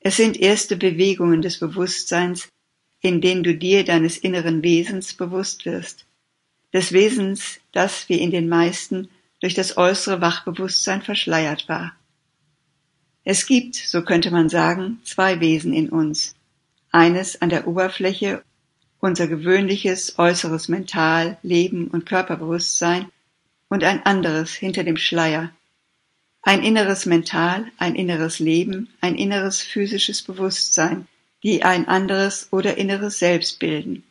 Es 0.03 0.17
sind 0.17 0.35
erste 0.37 0.75
Bewegungen 0.75 1.43
des 1.43 1.59
Bewusstseins, 1.59 2.49
in 3.01 3.21
denen 3.21 3.43
du 3.43 3.55
dir 3.55 3.85
deines 3.85 4.17
inneren 4.17 4.63
Wesens 4.63 5.13
bewusst 5.13 5.65
wirst, 5.65 6.05
des 6.73 6.91
Wesens, 6.91 7.59
das 7.71 8.09
wie 8.09 8.19
in 8.19 8.31
den 8.31 8.49
meisten 8.49 9.09
durch 9.41 9.53
das 9.53 9.77
äußere 9.77 10.19
Wachbewusstsein 10.19 11.03
verschleiert 11.03 11.69
war. 11.69 11.95
Es 13.23 13.45
gibt, 13.45 13.75
so 13.75 14.01
könnte 14.03 14.31
man 14.31 14.49
sagen, 14.49 14.99
zwei 15.03 15.39
Wesen 15.39 15.73
in 15.73 15.89
uns. 15.89 16.33
Eines 16.91 17.39
an 17.41 17.49
der 17.49 17.67
Oberfläche, 17.67 18.43
unser 18.99 19.27
gewöhnliches 19.27 20.17
äußeres 20.17 20.67
Mental, 20.67 21.37
Leben 21.43 21.87
und 21.87 22.07
Körperbewusstsein 22.07 23.07
und 23.69 23.83
ein 23.83 24.03
anderes 24.03 24.53
hinter 24.53 24.83
dem 24.83 24.97
Schleier. 24.97 25.51
Ein 26.43 26.63
inneres 26.63 27.05
Mental, 27.05 27.67
ein 27.77 27.93
inneres 27.93 28.39
Leben, 28.39 28.89
ein 28.99 29.15
inneres 29.15 29.61
physisches 29.61 30.23
Bewusstsein, 30.23 31.07
die 31.43 31.63
ein 31.63 31.87
anderes 31.87 32.47
oder 32.51 32.77
inneres 32.77 33.19
Selbst 33.19 33.59
bilden. 33.59 34.03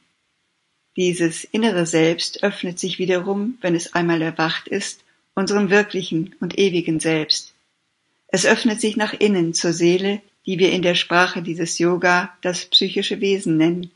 Dieses 0.96 1.42
innere 1.44 1.86
Selbst 1.86 2.42
öffnet 2.44 2.78
sich 2.78 2.98
wiederum, 2.98 3.58
wenn 3.60 3.74
es 3.74 3.94
einmal 3.94 4.22
erwacht 4.22 4.68
ist, 4.68 5.02
unserem 5.34 5.70
wirklichen 5.70 6.36
und 6.40 6.58
ewigen 6.58 7.00
Selbst. 7.00 7.52
Es 8.28 8.46
öffnet 8.46 8.80
sich 8.80 8.96
nach 8.96 9.12
innen 9.12 9.52
zur 9.52 9.72
Seele, 9.72 10.20
die 10.46 10.58
wir 10.60 10.70
in 10.70 10.82
der 10.82 10.94
Sprache 10.94 11.42
dieses 11.42 11.78
Yoga 11.78 12.36
das 12.42 12.66
psychische 12.66 13.20
Wesen 13.20 13.56
nennen. 13.56 13.90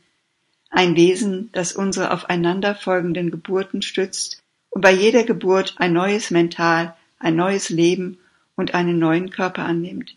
Ein 0.69 0.97
Wesen, 0.97 1.49
das 1.53 1.71
unsere 1.71 2.11
aufeinander 2.11 2.75
folgenden 2.75 3.31
Geburten 3.31 3.81
stützt 3.81 4.43
und 4.69 4.81
bei 4.81 4.91
jeder 4.91 5.23
Geburt 5.23 5.75
ein 5.77 5.93
neues 5.93 6.31
Mental, 6.31 6.95
ein 7.17 7.37
neues 7.37 7.69
Leben 7.69 8.19
und 8.55 8.73
einen 8.73 8.99
neuen 8.99 9.29
Körper 9.29 9.65
annimmt. 9.65 10.15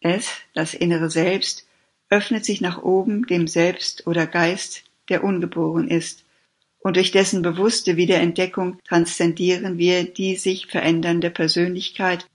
Es, 0.00 0.30
das 0.54 0.74
innere 0.74 1.10
Selbst, 1.10 1.66
öffnet 2.10 2.44
sich 2.44 2.60
nach 2.60 2.82
oben 2.82 3.26
dem 3.26 3.46
Selbst 3.46 4.06
oder 4.06 4.26
Geist, 4.26 4.84
der 5.08 5.24
ungeboren 5.24 5.88
ist, 5.88 6.24
und 6.80 6.96
durch 6.96 7.10
dessen 7.10 7.42
bewusste 7.42 7.96
Wiederentdeckung 7.96 8.78
transzendieren 8.84 9.78
wir 9.78 10.04
die 10.04 10.36
sich 10.36 10.66
verändernde 10.66 11.30
Persönlichkeit 11.30 12.26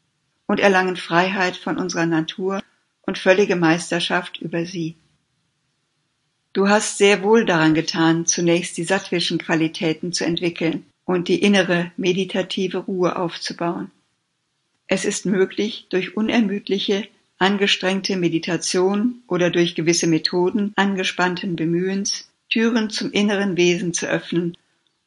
und 0.47 0.59
erlangen 0.59 0.97
Freiheit 0.97 1.55
von 1.55 1.77
unserer 1.77 2.05
Natur 2.05 2.61
und 3.03 3.17
völlige 3.17 3.55
Meisterschaft 3.55 4.39
über 4.39 4.65
sie. 4.65 4.95
Du 6.51 6.69
hast 6.69 6.97
sehr 6.97 7.23
wohl 7.23 7.45
daran 7.45 7.73
getan, 7.73 8.25
zunächst 8.25 8.77
die 8.77 8.83
sattwischen 8.83 9.39
Qualitäten 9.39 10.13
zu 10.13 10.25
entwickeln 10.25 10.85
und 11.05 11.27
die 11.27 11.41
innere 11.41 11.91
meditative 11.97 12.79
Ruhe 12.79 13.15
aufzubauen. 13.15 13.89
Es 14.87 15.05
ist 15.05 15.25
möglich, 15.25 15.87
durch 15.89 16.17
unermüdliche, 16.17 17.07
angestrengte 17.37 18.15
Meditation 18.15 19.23
oder 19.27 19.49
durch 19.49 19.75
gewisse 19.75 20.07
Methoden 20.07 20.73
angespannten 20.75 21.55
Bemühens 21.55 22.29
Türen 22.49 22.89
zum 22.89 23.11
inneren 23.11 23.57
Wesen 23.57 23.93
zu 23.93 24.07
öffnen 24.07 24.57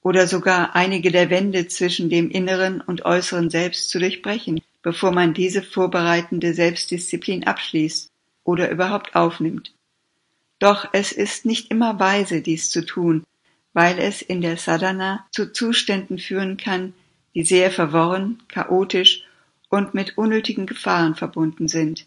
oder 0.02 0.26
sogar 0.26 0.76
einige 0.76 1.10
der 1.10 1.30
Wände 1.30 1.68
zwischen 1.68 2.10
dem 2.10 2.30
inneren 2.30 2.80
und 2.80 3.04
äußeren 3.04 3.50
Selbst 3.50 3.90
zu 3.90 3.98
durchbrechen, 3.98 4.60
bevor 4.82 5.12
man 5.12 5.34
diese 5.34 5.62
vorbereitende 5.62 6.54
Selbstdisziplin 6.54 7.44
abschließt 7.44 8.10
oder 8.44 8.70
überhaupt 8.70 9.14
aufnimmt. 9.14 9.72
Doch 10.58 10.88
es 10.92 11.12
ist 11.12 11.44
nicht 11.44 11.70
immer 11.70 11.98
weise, 11.98 12.40
dies 12.40 12.70
zu 12.70 12.84
tun, 12.84 13.24
weil 13.72 13.98
es 13.98 14.22
in 14.22 14.40
der 14.40 14.56
Sadhana 14.56 15.26
zu 15.32 15.52
Zuständen 15.52 16.18
führen 16.18 16.56
kann, 16.56 16.94
die 17.34 17.44
sehr 17.44 17.70
verworren, 17.70 18.42
chaotisch 18.48 19.25
und 19.68 19.94
mit 19.94 20.16
unnötigen 20.16 20.66
Gefahren 20.66 21.14
verbunden 21.14 21.68
sind. 21.68 22.06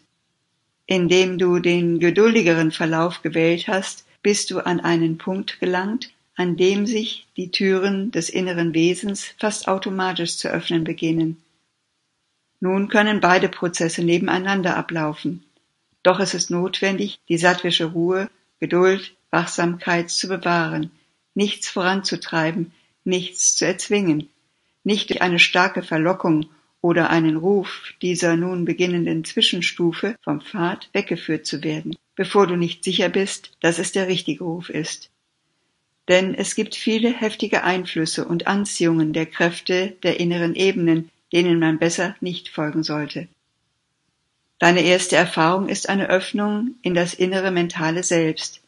Indem 0.86 1.38
du 1.38 1.58
den 1.60 2.00
geduldigeren 2.00 2.72
Verlauf 2.72 3.22
gewählt 3.22 3.68
hast, 3.68 4.04
bist 4.22 4.50
du 4.50 4.60
an 4.60 4.80
einen 4.80 5.18
Punkt 5.18 5.60
gelangt, 5.60 6.10
an 6.36 6.56
dem 6.56 6.86
sich 6.86 7.26
die 7.36 7.50
Türen 7.50 8.10
des 8.10 8.30
inneren 8.30 8.74
Wesens 8.74 9.34
fast 9.38 9.68
automatisch 9.68 10.36
zu 10.36 10.48
öffnen 10.48 10.84
beginnen. 10.84 11.36
Nun 12.60 12.88
können 12.88 13.20
beide 13.20 13.48
Prozesse 13.48 14.02
nebeneinander 14.02 14.76
ablaufen. 14.76 15.44
Doch 16.02 16.20
es 16.20 16.34
ist 16.34 16.50
notwendig, 16.50 17.18
die 17.28 17.38
sattwische 17.38 17.86
Ruhe, 17.86 18.30
Geduld, 18.58 19.14
Wachsamkeit 19.30 20.10
zu 20.10 20.28
bewahren, 20.28 20.90
nichts 21.34 21.68
voranzutreiben, 21.68 22.72
nichts 23.04 23.56
zu 23.56 23.66
erzwingen, 23.66 24.28
nicht 24.84 25.10
durch 25.10 25.22
eine 25.22 25.38
starke 25.38 25.82
Verlockung 25.82 26.46
oder 26.82 27.10
einen 27.10 27.36
Ruf 27.36 27.94
dieser 28.00 28.36
nun 28.36 28.64
beginnenden 28.64 29.24
Zwischenstufe 29.24 30.16
vom 30.22 30.40
Pfad 30.40 30.88
weggeführt 30.92 31.46
zu 31.46 31.62
werden, 31.62 31.96
bevor 32.16 32.46
du 32.46 32.56
nicht 32.56 32.84
sicher 32.84 33.08
bist, 33.08 33.52
dass 33.60 33.78
es 33.78 33.92
der 33.92 34.08
richtige 34.08 34.44
Ruf 34.44 34.70
ist. 34.70 35.10
Denn 36.08 36.34
es 36.34 36.54
gibt 36.54 36.74
viele 36.74 37.12
heftige 37.12 37.62
Einflüsse 37.62 38.24
und 38.24 38.46
Anziehungen 38.46 39.12
der 39.12 39.26
Kräfte 39.26 39.96
der 40.02 40.18
inneren 40.18 40.54
Ebenen, 40.54 41.10
denen 41.32 41.58
man 41.58 41.78
besser 41.78 42.16
nicht 42.20 42.48
folgen 42.48 42.82
sollte. 42.82 43.28
Deine 44.58 44.82
erste 44.82 45.16
Erfahrung 45.16 45.68
ist 45.68 45.88
eine 45.88 46.08
Öffnung 46.08 46.74
in 46.82 46.94
das 46.94 47.14
innere 47.14 47.50
mentale 47.50 48.02
Selbst. 48.02 48.60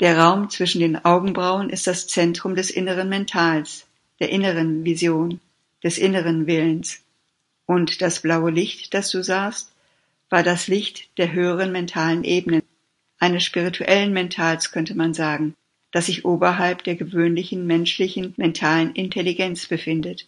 Der 0.00 0.18
Raum 0.18 0.48
zwischen 0.48 0.80
den 0.80 1.04
Augenbrauen 1.04 1.70
ist 1.70 1.86
das 1.88 2.06
Zentrum 2.06 2.54
des 2.54 2.70
inneren 2.70 3.08
Mentals, 3.08 3.86
der 4.20 4.30
inneren 4.30 4.84
Vision, 4.84 5.40
des 5.82 5.98
inneren 5.98 6.46
Willens. 6.46 7.00
Und 7.68 8.00
das 8.00 8.22
blaue 8.22 8.50
Licht, 8.50 8.94
das 8.94 9.10
du 9.10 9.22
sahst, 9.22 9.70
war 10.30 10.42
das 10.42 10.68
Licht 10.68 11.10
der 11.18 11.32
höheren 11.32 11.70
mentalen 11.70 12.24
Ebenen, 12.24 12.62
eines 13.18 13.44
spirituellen 13.44 14.14
Mentals 14.14 14.72
könnte 14.72 14.94
man 14.94 15.12
sagen, 15.12 15.54
das 15.92 16.06
sich 16.06 16.24
oberhalb 16.24 16.82
der 16.84 16.94
gewöhnlichen 16.94 17.66
menschlichen 17.66 18.32
mentalen 18.38 18.94
Intelligenz 18.94 19.66
befindet. 19.66 20.26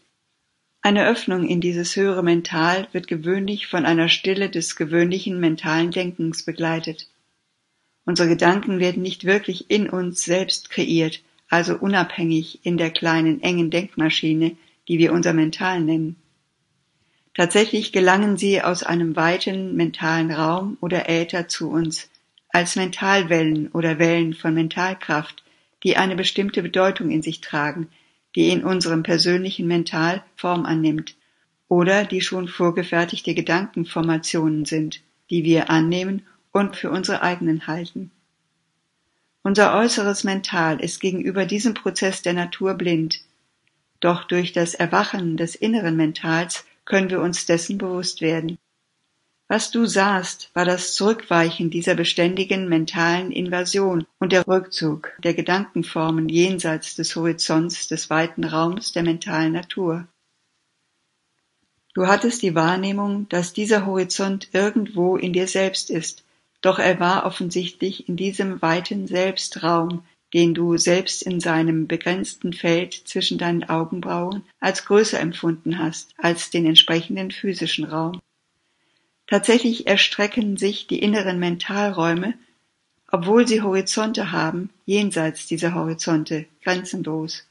Eine 0.82 1.06
Öffnung 1.06 1.48
in 1.48 1.62
dieses 1.62 1.96
höhere 1.96 2.22
Mental 2.22 2.88
wird 2.92 3.06
gewöhnlich 3.06 3.68
von 3.68 3.86
einer 3.86 4.10
Stille 4.10 4.50
des 4.50 4.76
gewöhnlichen 4.76 5.40
mentalen 5.40 5.92
Denkens 5.92 6.44
begleitet. 6.44 7.08
Unsere 8.04 8.28
Gedanken 8.28 8.80
werden 8.80 9.02
nicht 9.02 9.24
wirklich 9.24 9.70
in 9.70 9.88
uns 9.88 10.24
selbst 10.24 10.68
kreiert, 10.68 11.22
also 11.48 11.74
unabhängig 11.78 12.60
in 12.64 12.76
der 12.76 12.90
kleinen 12.90 13.42
engen 13.42 13.70
Denkmaschine, 13.70 14.56
die 14.88 14.98
wir 14.98 15.14
unser 15.14 15.32
Mental 15.32 15.80
nennen. 15.80 16.16
Tatsächlich 17.34 17.92
gelangen 17.92 18.36
sie 18.36 18.60
aus 18.60 18.82
einem 18.82 19.14
weiten 19.16 19.76
mentalen 19.76 20.30
Raum 20.32 20.76
oder 20.80 21.08
Äther 21.08 21.48
zu 21.48 21.70
uns, 21.70 22.10
als 22.48 22.76
Mentalwellen 22.76 23.68
oder 23.68 23.98
Wellen 23.98 24.34
von 24.34 24.54
Mentalkraft, 24.54 25.44
die 25.84 25.96
eine 25.96 26.16
bestimmte 26.16 26.62
Bedeutung 26.62 27.10
in 27.10 27.22
sich 27.22 27.40
tragen, 27.40 27.88
die 28.34 28.50
in 28.50 28.64
unserem 28.64 29.02
persönlichen 29.02 29.66
Mental 29.66 30.22
Form 30.36 30.64
annimmt, 30.64 31.14
oder 31.68 32.04
die 32.04 32.20
schon 32.20 32.48
vorgefertigte 32.48 33.32
Gedankenformationen 33.32 34.64
sind, 34.64 35.02
die 35.30 35.44
wir 35.44 35.70
annehmen 35.70 36.26
und 36.50 36.76
für 36.76 36.90
unsere 36.90 37.22
eigenen 37.22 37.68
halten. 37.68 38.10
Unser 39.42 39.74
äußeres 39.74 40.24
Mental 40.24 40.80
ist 40.80 41.00
gegenüber 41.00 41.46
diesem 41.46 41.74
Prozess 41.74 42.22
der 42.22 42.32
Natur 42.32 42.74
blind, 42.74 43.22
doch 44.00 44.24
durch 44.24 44.52
das 44.52 44.74
Erwachen 44.74 45.36
des 45.36 45.54
inneren 45.54 45.96
Mentals 45.96 46.64
können 46.84 47.10
wir 47.10 47.20
uns 47.20 47.46
dessen 47.46 47.78
bewusst 47.78 48.20
werden. 48.20 48.58
Was 49.48 49.72
du 49.72 49.84
sahst, 49.84 50.50
war 50.54 50.64
das 50.64 50.94
Zurückweichen 50.94 51.70
dieser 51.70 51.96
beständigen 51.96 52.68
mentalen 52.68 53.32
Invasion 53.32 54.06
und 54.20 54.30
der 54.30 54.46
Rückzug 54.46 55.10
der 55.24 55.34
Gedankenformen 55.34 56.28
jenseits 56.28 56.94
des 56.94 57.16
Horizonts 57.16 57.88
des 57.88 58.10
weiten 58.10 58.44
Raums 58.44 58.92
der 58.92 59.02
mentalen 59.02 59.52
Natur. 59.52 60.06
Du 61.94 62.06
hattest 62.06 62.42
die 62.42 62.54
Wahrnehmung, 62.54 63.28
dass 63.28 63.52
dieser 63.52 63.86
Horizont 63.86 64.50
irgendwo 64.52 65.16
in 65.16 65.32
dir 65.32 65.48
selbst 65.48 65.90
ist, 65.90 66.22
doch 66.60 66.78
er 66.78 67.00
war 67.00 67.26
offensichtlich 67.26 68.08
in 68.08 68.16
diesem 68.16 68.62
weiten 68.62 69.08
Selbstraum, 69.08 70.04
den 70.32 70.54
du 70.54 70.76
selbst 70.76 71.22
in 71.22 71.40
seinem 71.40 71.86
begrenzten 71.86 72.52
Feld 72.52 72.94
zwischen 72.94 73.38
deinen 73.38 73.64
Augenbrauen 73.64 74.44
als 74.60 74.84
größer 74.84 75.18
empfunden 75.18 75.78
hast 75.78 76.14
als 76.18 76.50
den 76.50 76.66
entsprechenden 76.66 77.30
physischen 77.30 77.84
Raum. 77.84 78.20
Tatsächlich 79.26 79.86
erstrecken 79.86 80.56
sich 80.56 80.86
die 80.86 80.98
inneren 80.98 81.38
Mentalräume, 81.38 82.34
obwohl 83.12 83.46
sie 83.46 83.62
Horizonte 83.62 84.32
haben, 84.32 84.70
jenseits 84.86 85.46
dieser 85.46 85.74
Horizonte, 85.74 86.46
grenzenlos. 86.62 87.46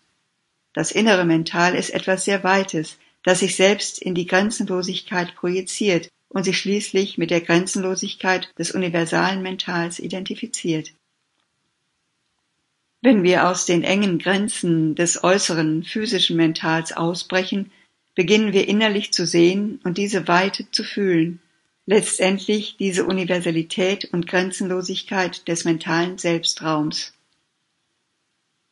Das 0.73 0.91
innere 0.91 1.25
Mental 1.25 1.75
ist 1.75 1.89
etwas 1.89 2.25
sehr 2.25 2.43
Weites, 2.43 2.97
das 3.23 3.39
sich 3.39 3.55
selbst 3.55 3.99
in 3.99 4.15
die 4.15 4.25
Grenzenlosigkeit 4.25 5.35
projiziert 5.35 6.09
und 6.29 6.43
sich 6.43 6.57
schließlich 6.57 7.17
mit 7.17 7.31
der 7.31 7.41
Grenzenlosigkeit 7.41 8.49
des 8.57 8.71
universalen 8.71 9.41
Mentals 9.41 9.99
identifiziert. 9.99 10.91
Wenn 13.01 13.23
wir 13.23 13.47
aus 13.47 13.65
den 13.65 13.83
engen 13.83 14.19
Grenzen 14.19 14.93
des 14.95 15.23
äußeren 15.23 15.83
physischen 15.83 16.35
Mentals 16.35 16.91
ausbrechen, 16.91 17.71
beginnen 18.13 18.51
wir 18.51 18.67
innerlich 18.67 19.13
zu 19.13 19.25
sehen 19.25 19.79
und 19.85 19.97
diese 19.97 20.27
Weite 20.27 20.69
zu 20.71 20.83
fühlen, 20.83 21.39
letztendlich 21.85 22.75
diese 22.77 23.05
Universalität 23.05 24.09
und 24.11 24.27
Grenzenlosigkeit 24.27 25.47
des 25.47 25.63
mentalen 25.63 26.17
Selbstraums. 26.17 27.13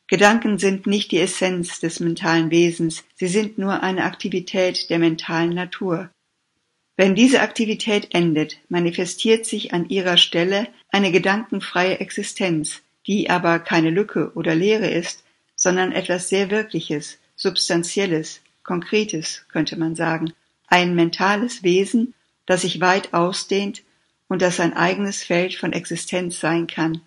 Gedanken 0.08 0.58
sind 0.58 0.86
nicht 0.86 1.10
die 1.10 1.20
Essenz 1.20 1.80
des 1.80 2.00
mentalen 2.00 2.50
Wesens, 2.50 3.04
sie 3.14 3.28
sind 3.28 3.56
nur 3.56 3.82
eine 3.82 4.04
Aktivität 4.04 4.90
der 4.90 4.98
mentalen 4.98 5.54
Natur. 5.54 6.10
Wenn 6.96 7.14
diese 7.14 7.40
Aktivität 7.40 8.08
endet, 8.14 8.58
manifestiert 8.68 9.46
sich 9.46 9.72
an 9.72 9.88
ihrer 9.88 10.18
Stelle 10.18 10.68
eine 10.90 11.12
gedankenfreie 11.12 12.00
Existenz, 12.00 12.82
die 13.08 13.30
aber 13.30 13.58
keine 13.58 13.90
Lücke 13.90 14.30
oder 14.34 14.54
Leere 14.54 14.88
ist, 14.88 15.24
sondern 15.56 15.90
etwas 15.90 16.28
sehr 16.28 16.50
Wirkliches, 16.50 17.18
Substanzielles, 17.34 18.42
Konkretes, 18.62 19.46
könnte 19.48 19.76
man 19.76 19.96
sagen, 19.96 20.32
ein 20.66 20.94
mentales 20.94 21.62
Wesen, 21.62 22.14
das 22.44 22.62
sich 22.62 22.80
weit 22.80 23.14
ausdehnt 23.14 23.82
und 24.28 24.42
das 24.42 24.60
ein 24.60 24.74
eigenes 24.74 25.24
Feld 25.24 25.54
von 25.54 25.72
Existenz 25.72 26.38
sein 26.38 26.66
kann, 26.66 27.00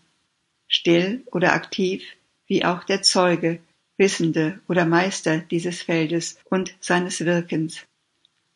still 0.67 1.23
oder 1.27 1.53
aktiv, 1.53 2.03
wie 2.47 2.65
auch 2.65 2.83
der 2.83 3.03
Zeuge, 3.03 3.59
Wissende 3.97 4.59
oder 4.67 4.85
Meister 4.85 5.37
dieses 5.37 5.83
Feldes 5.83 6.39
und 6.45 6.73
seines 6.79 7.23
Wirkens. 7.23 7.85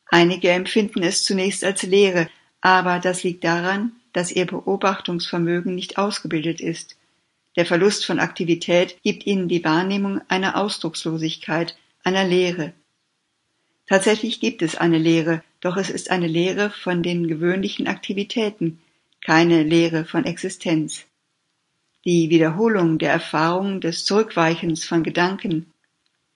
Einige 0.08 0.50
empfinden 0.50 1.04
es 1.04 1.24
zunächst 1.24 1.64
als 1.64 1.84
Leere, 1.84 2.28
aber 2.62 3.00
das 3.00 3.22
liegt 3.22 3.44
daran, 3.44 3.92
dass 4.14 4.32
ihr 4.32 4.48
Beobachtungsvermögen 4.48 5.76
nicht 5.76 6.00
ausgebildet 6.00 6.62
ist, 6.62 6.98
der 7.56 7.66
Verlust 7.66 8.06
von 8.06 8.20
Aktivität 8.20 8.98
gibt 9.04 9.26
ihnen 9.26 9.48
die 9.48 9.64
Wahrnehmung 9.64 10.22
einer 10.28 10.58
Ausdruckslosigkeit, 10.58 11.78
einer 12.04 12.26
Leere. 12.26 12.74
Tatsächlich 13.88 14.40
gibt 14.40 14.62
es 14.62 14.76
eine 14.76 14.98
Lehre, 14.98 15.44
doch 15.62 15.78
es 15.78 15.90
ist 15.90 16.12
eine 16.12 16.28
Lehre 16.28 16.70
von 16.70 17.04
den 17.04 17.28
gewöhnlichen 17.28 17.88
Aktivitäten, 17.88 18.80
keine 19.22 19.64
Lehre 19.64 20.06
von 20.06 20.26
Existenz. 20.26 21.06
Die 22.04 22.30
Wiederholung 22.30 22.98
der 22.98 23.12
Erfahrung 23.12 23.82
des 23.82 24.06
Zurückweichens 24.06 24.86
von 24.86 25.04
Gedanken, 25.04 25.74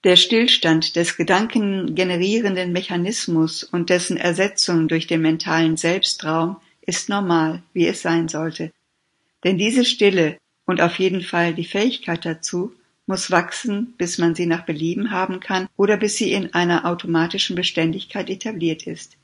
der 0.02 0.16
Stillstand 0.16 0.96
des 0.96 1.16
gedankengenerierenden 1.16 2.72
Mechanismus 2.72 3.62
und 3.62 3.90
dessen 3.90 4.16
Ersetzung 4.16 4.88
durch 4.88 5.06
den 5.06 5.20
mentalen 5.20 5.76
Selbstraum 5.76 6.56
ist 6.80 7.08
normal, 7.08 7.62
wie 7.74 7.86
es 7.86 8.00
sein 8.00 8.28
sollte. 8.28 8.72
Denn 9.44 9.58
diese 9.58 9.84
Stille, 9.84 10.38
und 10.70 10.80
auf 10.80 11.00
jeden 11.00 11.22
Fall 11.22 11.52
die 11.52 11.64
Fähigkeit 11.64 12.24
dazu 12.24 12.72
muss 13.06 13.32
wachsen, 13.32 13.92
bis 13.98 14.18
man 14.18 14.36
sie 14.36 14.46
nach 14.46 14.64
Belieben 14.64 15.10
haben 15.10 15.40
kann 15.40 15.66
oder 15.76 15.96
bis 15.96 16.16
sie 16.16 16.32
in 16.32 16.54
einer 16.54 16.84
automatischen 16.84 17.56
Beständigkeit 17.56 18.30
etabliert 18.30 18.86
ist. 18.86 19.16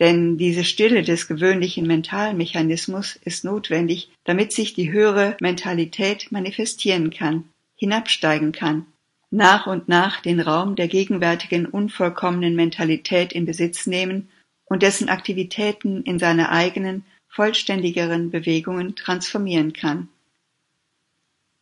Denn 0.00 0.38
diese 0.38 0.64
Stille 0.64 1.02
des 1.02 1.28
gewöhnlichen 1.28 1.86
Mentalmechanismus 1.86 3.16
ist 3.16 3.44
notwendig, 3.44 4.10
damit 4.24 4.50
sich 4.50 4.72
die 4.72 4.90
höhere 4.90 5.36
Mentalität 5.40 6.32
manifestieren 6.32 7.10
kann, 7.10 7.44
hinabsteigen 7.74 8.52
kann, 8.52 8.86
nach 9.30 9.66
und 9.66 9.88
nach 9.88 10.22
den 10.22 10.40
Raum 10.40 10.74
der 10.74 10.88
gegenwärtigen 10.88 11.66
unvollkommenen 11.66 12.56
Mentalität 12.56 13.34
in 13.34 13.44
Besitz 13.44 13.86
nehmen 13.86 14.30
und 14.64 14.82
dessen 14.82 15.10
Aktivitäten 15.10 16.02
in 16.04 16.18
seine 16.18 16.50
eigenen, 16.50 17.04
vollständigeren 17.28 18.30
Bewegungen 18.30 18.96
transformieren 18.96 19.74
kann. 19.74 20.08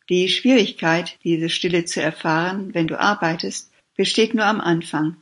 Die 0.09 0.29
Schwierigkeit, 0.29 1.17
diese 1.23 1.49
Stille 1.49 1.85
zu 1.85 2.01
erfahren, 2.01 2.75
wenn 2.75 2.87
du 2.87 2.99
arbeitest, 2.99 3.71
besteht 3.95 4.35
nur 4.35 4.45
am 4.45 4.61
Anfang. 4.61 5.17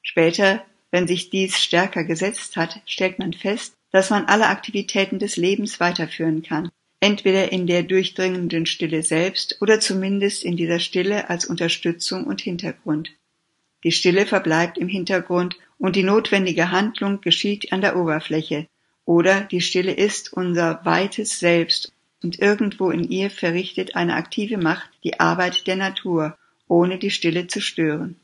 Später, 0.00 0.64
wenn 0.92 1.08
sich 1.08 1.30
dies 1.30 1.58
stärker 1.58 2.04
gesetzt 2.04 2.56
hat, 2.56 2.80
stellt 2.86 3.18
man 3.18 3.32
fest, 3.32 3.74
dass 3.90 4.10
man 4.10 4.26
alle 4.26 4.46
Aktivitäten 4.46 5.18
des 5.18 5.36
Lebens 5.36 5.80
weiterführen 5.80 6.42
kann, 6.42 6.70
entweder 7.00 7.50
in 7.50 7.66
der 7.66 7.82
durchdringenden 7.82 8.66
Stille 8.66 9.02
selbst 9.02 9.58
oder 9.60 9.80
zumindest 9.80 10.44
in 10.44 10.56
dieser 10.56 10.78
Stille 10.78 11.28
als 11.30 11.44
Unterstützung 11.44 12.24
und 12.24 12.40
Hintergrund. 12.40 13.10
Die 13.82 13.92
Stille 13.92 14.24
verbleibt 14.24 14.78
im 14.78 14.88
Hintergrund 14.88 15.56
und 15.78 15.96
die 15.96 16.02
notwendige 16.02 16.70
Handlung 16.70 17.20
geschieht 17.20 17.72
an 17.72 17.80
der 17.80 17.96
Oberfläche, 17.96 18.66
oder 19.04 19.40
die 19.40 19.62
Stille 19.62 19.92
ist 19.92 20.32
unser 20.32 20.84
weites 20.84 21.40
Selbst 21.40 21.92
und 22.22 22.38
irgendwo 22.38 22.90
in 22.90 23.04
ihr 23.08 23.30
verrichtet 23.30 23.96
eine 23.96 24.14
aktive 24.14 24.58
Macht 24.58 24.90
die 25.04 25.20
Arbeit 25.20 25.66
der 25.66 25.76
Natur, 25.76 26.36
ohne 26.66 26.98
die 26.98 27.10
Stille 27.10 27.46
zu 27.46 27.60
stören. 27.60 28.16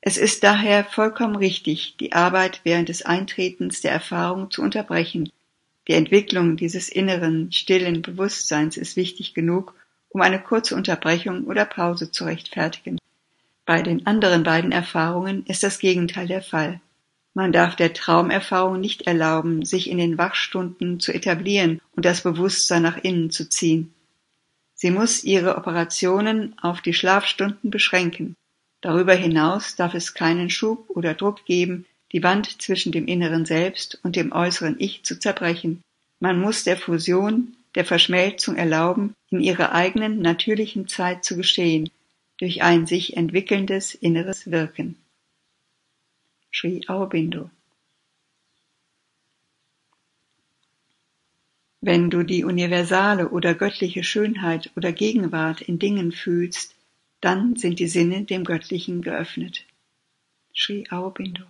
Es 0.00 0.16
ist 0.16 0.42
daher 0.44 0.84
vollkommen 0.84 1.36
richtig, 1.36 1.96
die 2.00 2.12
Arbeit 2.12 2.60
während 2.64 2.88
des 2.88 3.02
Eintretens 3.02 3.82
der 3.82 3.92
Erfahrung 3.92 4.50
zu 4.50 4.62
unterbrechen. 4.62 5.30
Die 5.88 5.92
Entwicklung 5.92 6.56
dieses 6.56 6.88
inneren, 6.88 7.52
stillen 7.52 8.00
Bewusstseins 8.00 8.76
ist 8.76 8.96
wichtig 8.96 9.34
genug, 9.34 9.74
um 10.08 10.22
eine 10.22 10.40
kurze 10.40 10.74
Unterbrechung 10.74 11.44
oder 11.44 11.64
Pause 11.64 12.10
zu 12.10 12.24
rechtfertigen. 12.24 12.98
Bei 13.66 13.82
den 13.82 14.06
anderen 14.06 14.42
beiden 14.42 14.72
Erfahrungen 14.72 15.44
ist 15.46 15.62
das 15.62 15.78
Gegenteil 15.78 16.26
der 16.26 16.42
Fall. 16.42 16.80
Man 17.34 17.52
darf 17.52 17.76
der 17.76 17.92
Traumerfahrung 17.92 18.80
nicht 18.80 19.02
erlauben, 19.02 19.64
sich 19.64 19.88
in 19.88 19.98
den 19.98 20.18
Wachstunden 20.18 20.98
zu 20.98 21.12
etablieren 21.12 21.80
und 21.94 22.04
das 22.04 22.22
Bewusstsein 22.22 22.82
nach 22.82 22.96
innen 22.96 23.30
zu 23.30 23.48
ziehen. 23.48 23.94
Sie 24.74 24.90
muss 24.90 25.24
ihre 25.24 25.56
Operationen 25.56 26.58
auf 26.60 26.80
die 26.80 26.94
Schlafstunden 26.94 27.70
beschränken. 27.70 28.34
Darüber 28.80 29.14
hinaus 29.14 29.76
darf 29.76 29.94
es 29.94 30.14
keinen 30.14 30.50
Schub 30.50 30.88
oder 30.88 31.14
Druck 31.14 31.44
geben, 31.44 31.86
die 32.12 32.22
Wand 32.22 32.62
zwischen 32.62 32.90
dem 32.90 33.06
inneren 33.06 33.44
Selbst 33.44 34.00
und 34.02 34.16
dem 34.16 34.32
äußeren 34.32 34.76
Ich 34.78 35.04
zu 35.04 35.18
zerbrechen. 35.18 35.82
Man 36.18 36.40
muss 36.40 36.64
der 36.64 36.76
Fusion, 36.76 37.56
der 37.74 37.84
Verschmelzung 37.84 38.56
erlauben, 38.56 39.14
in 39.30 39.40
ihrer 39.40 39.72
eigenen 39.72 40.20
natürlichen 40.20 40.88
Zeit 40.88 41.24
zu 41.24 41.36
geschehen, 41.36 41.90
durch 42.38 42.62
ein 42.62 42.86
sich 42.86 43.16
entwickelndes 43.16 43.94
inneres 43.94 44.50
Wirken. 44.50 44.96
Sri 46.52 46.82
Aurobindo. 46.88 47.50
Wenn 51.80 52.10
du 52.10 52.22
die 52.22 52.44
universale 52.44 53.30
oder 53.30 53.54
göttliche 53.54 54.04
Schönheit 54.04 54.70
oder 54.76 54.92
Gegenwart 54.92 55.62
in 55.62 55.78
Dingen 55.78 56.12
fühlst, 56.12 56.74
dann 57.20 57.56
sind 57.56 57.78
die 57.78 57.88
Sinne 57.88 58.24
dem 58.24 58.44
Göttlichen 58.44 59.00
geöffnet. 59.00 59.64
Sri 60.54 60.86
Aurobindo 60.90 61.44